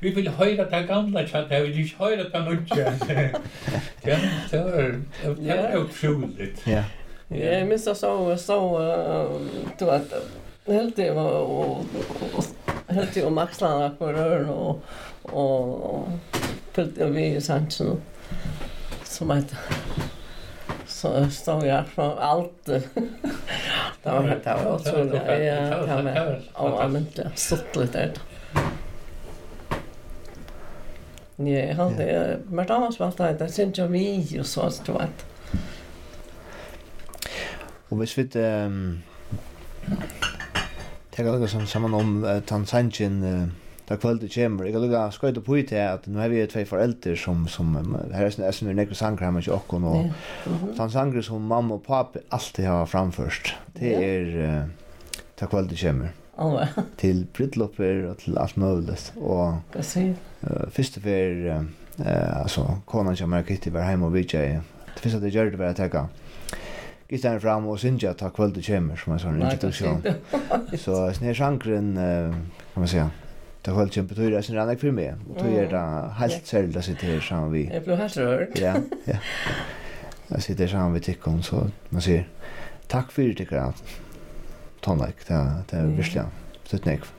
vi 0.00 0.10
vil 0.16 0.30
høyra 0.34 0.66
ta 0.70 0.82
gamla 0.88 1.22
tjatt 1.28 1.54
her, 1.54 1.62
vi 1.62 1.76
vil 1.76 1.84
ikke 1.84 2.02
høyra 2.02 2.26
ta 2.32 2.42
nudjan. 2.48 2.98
ja, 4.10 4.18
det 4.50 4.64
var, 4.64 4.92
det 5.22 5.62
var 5.62 5.78
utroligt. 5.84 6.66
Ja. 6.66 6.82
Jeg 7.30 7.66
minns 7.66 7.86
jeg 7.86 7.96
så, 7.96 8.12
så, 8.36 8.58
du 9.80 9.86
vet, 9.86 10.18
helt 10.66 10.96
det 10.96 11.14
var, 11.14 11.22
og, 11.22 11.86
og, 11.94 12.34
og 12.34 12.63
höll 12.94 13.06
ju 13.14 13.24
om 13.24 13.38
axlarna 13.38 13.90
på 13.90 14.12
rören 14.12 14.48
och, 14.48 14.82
och 15.22 16.08
pullade 16.74 17.10
vi 17.10 17.26
i 17.26 17.40
sansen 17.40 18.00
som 19.04 19.30
att 19.30 19.54
så 20.86 21.30
stod 21.30 21.66
jag 21.66 21.86
från 21.86 22.18
allt. 22.18 22.64
det 22.64 22.82
var 24.02 24.40
det 24.44 24.64
var 24.64 24.74
otroligt. 24.74 25.14
Ja, 25.14 25.34
det 25.86 26.70
var 26.70 26.82
allmänt 26.82 27.20
suttligt 27.34 27.92
där. 27.92 28.12
Ja, 31.36 31.44
jeg 31.44 31.74
han 31.74 31.92
hade 31.92 32.38
mer 32.48 32.70
annars 32.70 33.00
vart 33.00 33.18
det 33.18 33.36
det 33.38 33.52
synes 33.52 33.78
jeg 33.78 33.92
vi 33.92 34.40
och 34.40 34.46
så 34.46 34.70
så 34.70 34.92
vet. 34.92 35.26
Og 37.90 37.96
hvis 37.96 38.18
vi 38.18 38.28
ehm 38.34 39.02
tenker 41.14 41.34
lukka 41.34 41.50
sånn 41.50 41.68
sammen 41.70 41.94
om 41.96 42.16
uh, 42.24 42.40
Tansanjen 42.46 43.20
uh, 43.22 43.44
da 43.88 43.98
kvöldet 44.00 44.32
kommer. 44.34 44.66
Jeg 44.66 44.80
lukka 44.80 45.04
skøyde 45.14 45.42
på 45.44 45.58
ut 45.60 45.68
til 45.70 45.82
at 45.82 46.08
nå 46.10 46.22
har 46.22 46.32
vi 46.32 46.42
tve 46.50 46.64
foreldre 46.68 47.14
som, 47.20 47.44
som 47.50 47.76
um, 47.76 47.94
her 48.14 48.30
er 48.30 48.34
sånn 48.56 48.72
er 48.72 48.78
nekker 48.80 48.98
sanger 48.98 49.26
hjemme 49.26 49.44
til 49.44 49.54
okkon 49.56 49.84
og 49.84 49.98
yeah. 50.00 50.14
mm 50.46 50.58
-hmm. 50.58 50.76
Tansangre 50.76 51.22
som 51.22 51.42
mamma 51.42 51.74
og 51.74 51.82
pappa 51.82 52.18
alltid 52.30 52.64
har 52.64 52.86
framførst. 52.86 53.54
Det 53.78 53.94
er 53.94 54.26
uh, 54.42 54.68
da 55.40 55.46
kvalitet 55.46 55.80
kommer. 55.86 56.08
Oh, 56.36 56.66
til 56.98 57.26
brylloper 57.36 58.10
og 58.10 58.18
til 58.18 58.38
alt 58.38 58.56
mulig. 58.56 58.98
Og 59.16 59.60
uh, 59.76 59.82
første 60.70 61.00
fyr, 61.00 61.62
uh, 61.98 62.42
altså, 62.42 62.66
konan 62.86 63.32
er 63.32 63.42
kittig 63.42 63.72
var 63.72 63.88
hjemme 63.88 64.06
og 64.06 64.12
vidtje. 64.12 64.62
Det 64.94 65.02
første 65.02 65.20
det 65.20 65.34
gjør 65.34 65.50
det 65.50 65.58
var 65.58 65.70
å 65.70 65.74
tenke 65.74 66.08
stedet 67.18 67.42
fram 67.42 67.66
og 67.70 67.78
synger 67.80 68.10
at 68.10 68.20
ta 68.22 68.30
kvöld 68.34 68.56
og 68.58 68.64
som 68.98 69.12
en 69.12 69.20
sånn 69.22 69.42
introduktion. 69.42 70.02
Så 70.76 71.12
sned 71.16 71.34
sjankren, 71.34 71.94
kan 71.94 72.82
man 72.82 72.88
säga, 72.88 73.10
ta 73.62 73.72
kvöld 73.72 73.88
og 73.88 73.96
kjemmer, 73.96 74.14
tog 74.14 74.32
er 74.32 74.42
sin 74.42 74.56
rannig 74.58 74.80
for 74.80 74.92
meg, 74.92 75.14
og 75.30 75.38
tog 75.38 75.52
er 75.52 75.70
det 75.72 75.84
helt 76.20 76.46
særlig 76.48 76.76
å 76.80 76.84
sitte 76.84 77.06
her 77.08 77.20
sammen 77.24 77.52
vi. 77.52 77.64
Jeg 77.72 77.84
ble 77.86 77.96
helt 78.00 78.18
rørt. 78.20 78.58
Ja, 78.60 78.74
ja. 79.08 79.18
Jeg 80.30 80.42
sitter 80.42 80.68
sammen 80.68 80.94
vi 80.96 81.04
tikkum, 81.04 81.42
så 81.44 81.66
man 81.90 82.04
sier, 82.04 82.24
takk 82.88 83.12
fyrir 83.12 83.36
tikkara, 83.38 83.72
tonleik, 84.84 85.24
det 85.28 85.78
er 85.78 85.90
virkelig, 85.96 86.26
det 86.70 86.80
er 86.80 86.86
nekv. 86.90 87.10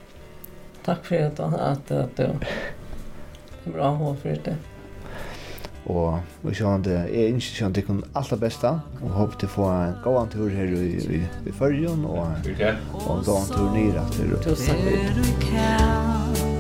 Takk 0.86 1.05
fyrir 1.08 1.34
at 1.34 1.89
du, 1.89 2.23
er 2.29 3.71
bra 3.73 3.93
hår 3.97 4.17
for 4.21 4.45
det. 4.45 4.58
Og 5.86 6.17
vi 6.41 6.56
sjående, 6.58 6.95
det 7.06 7.28
ønsker 7.30 7.60
sjående 7.60 7.80
dere 7.80 7.86
kun 7.89 8.02
det 8.32 8.39
beste, 8.41 8.71
og 9.02 9.13
hopa 9.19 9.38
til 9.38 9.52
å 9.52 9.54
få 9.54 9.69
en 9.69 9.95
gåan 10.06 10.34
tur 10.34 10.50
her 10.50 10.74
i, 10.74 10.89
i, 11.19 11.21
i 11.45 11.56
Førjen, 11.60 12.08
og, 12.10 12.50
og 13.04 13.13
en 13.19 13.30
gåan 13.30 13.54
tur 13.54 13.69
nyr 13.76 14.02
etter. 14.02 14.36
Tusen 14.50 14.86
takk. 14.86 16.54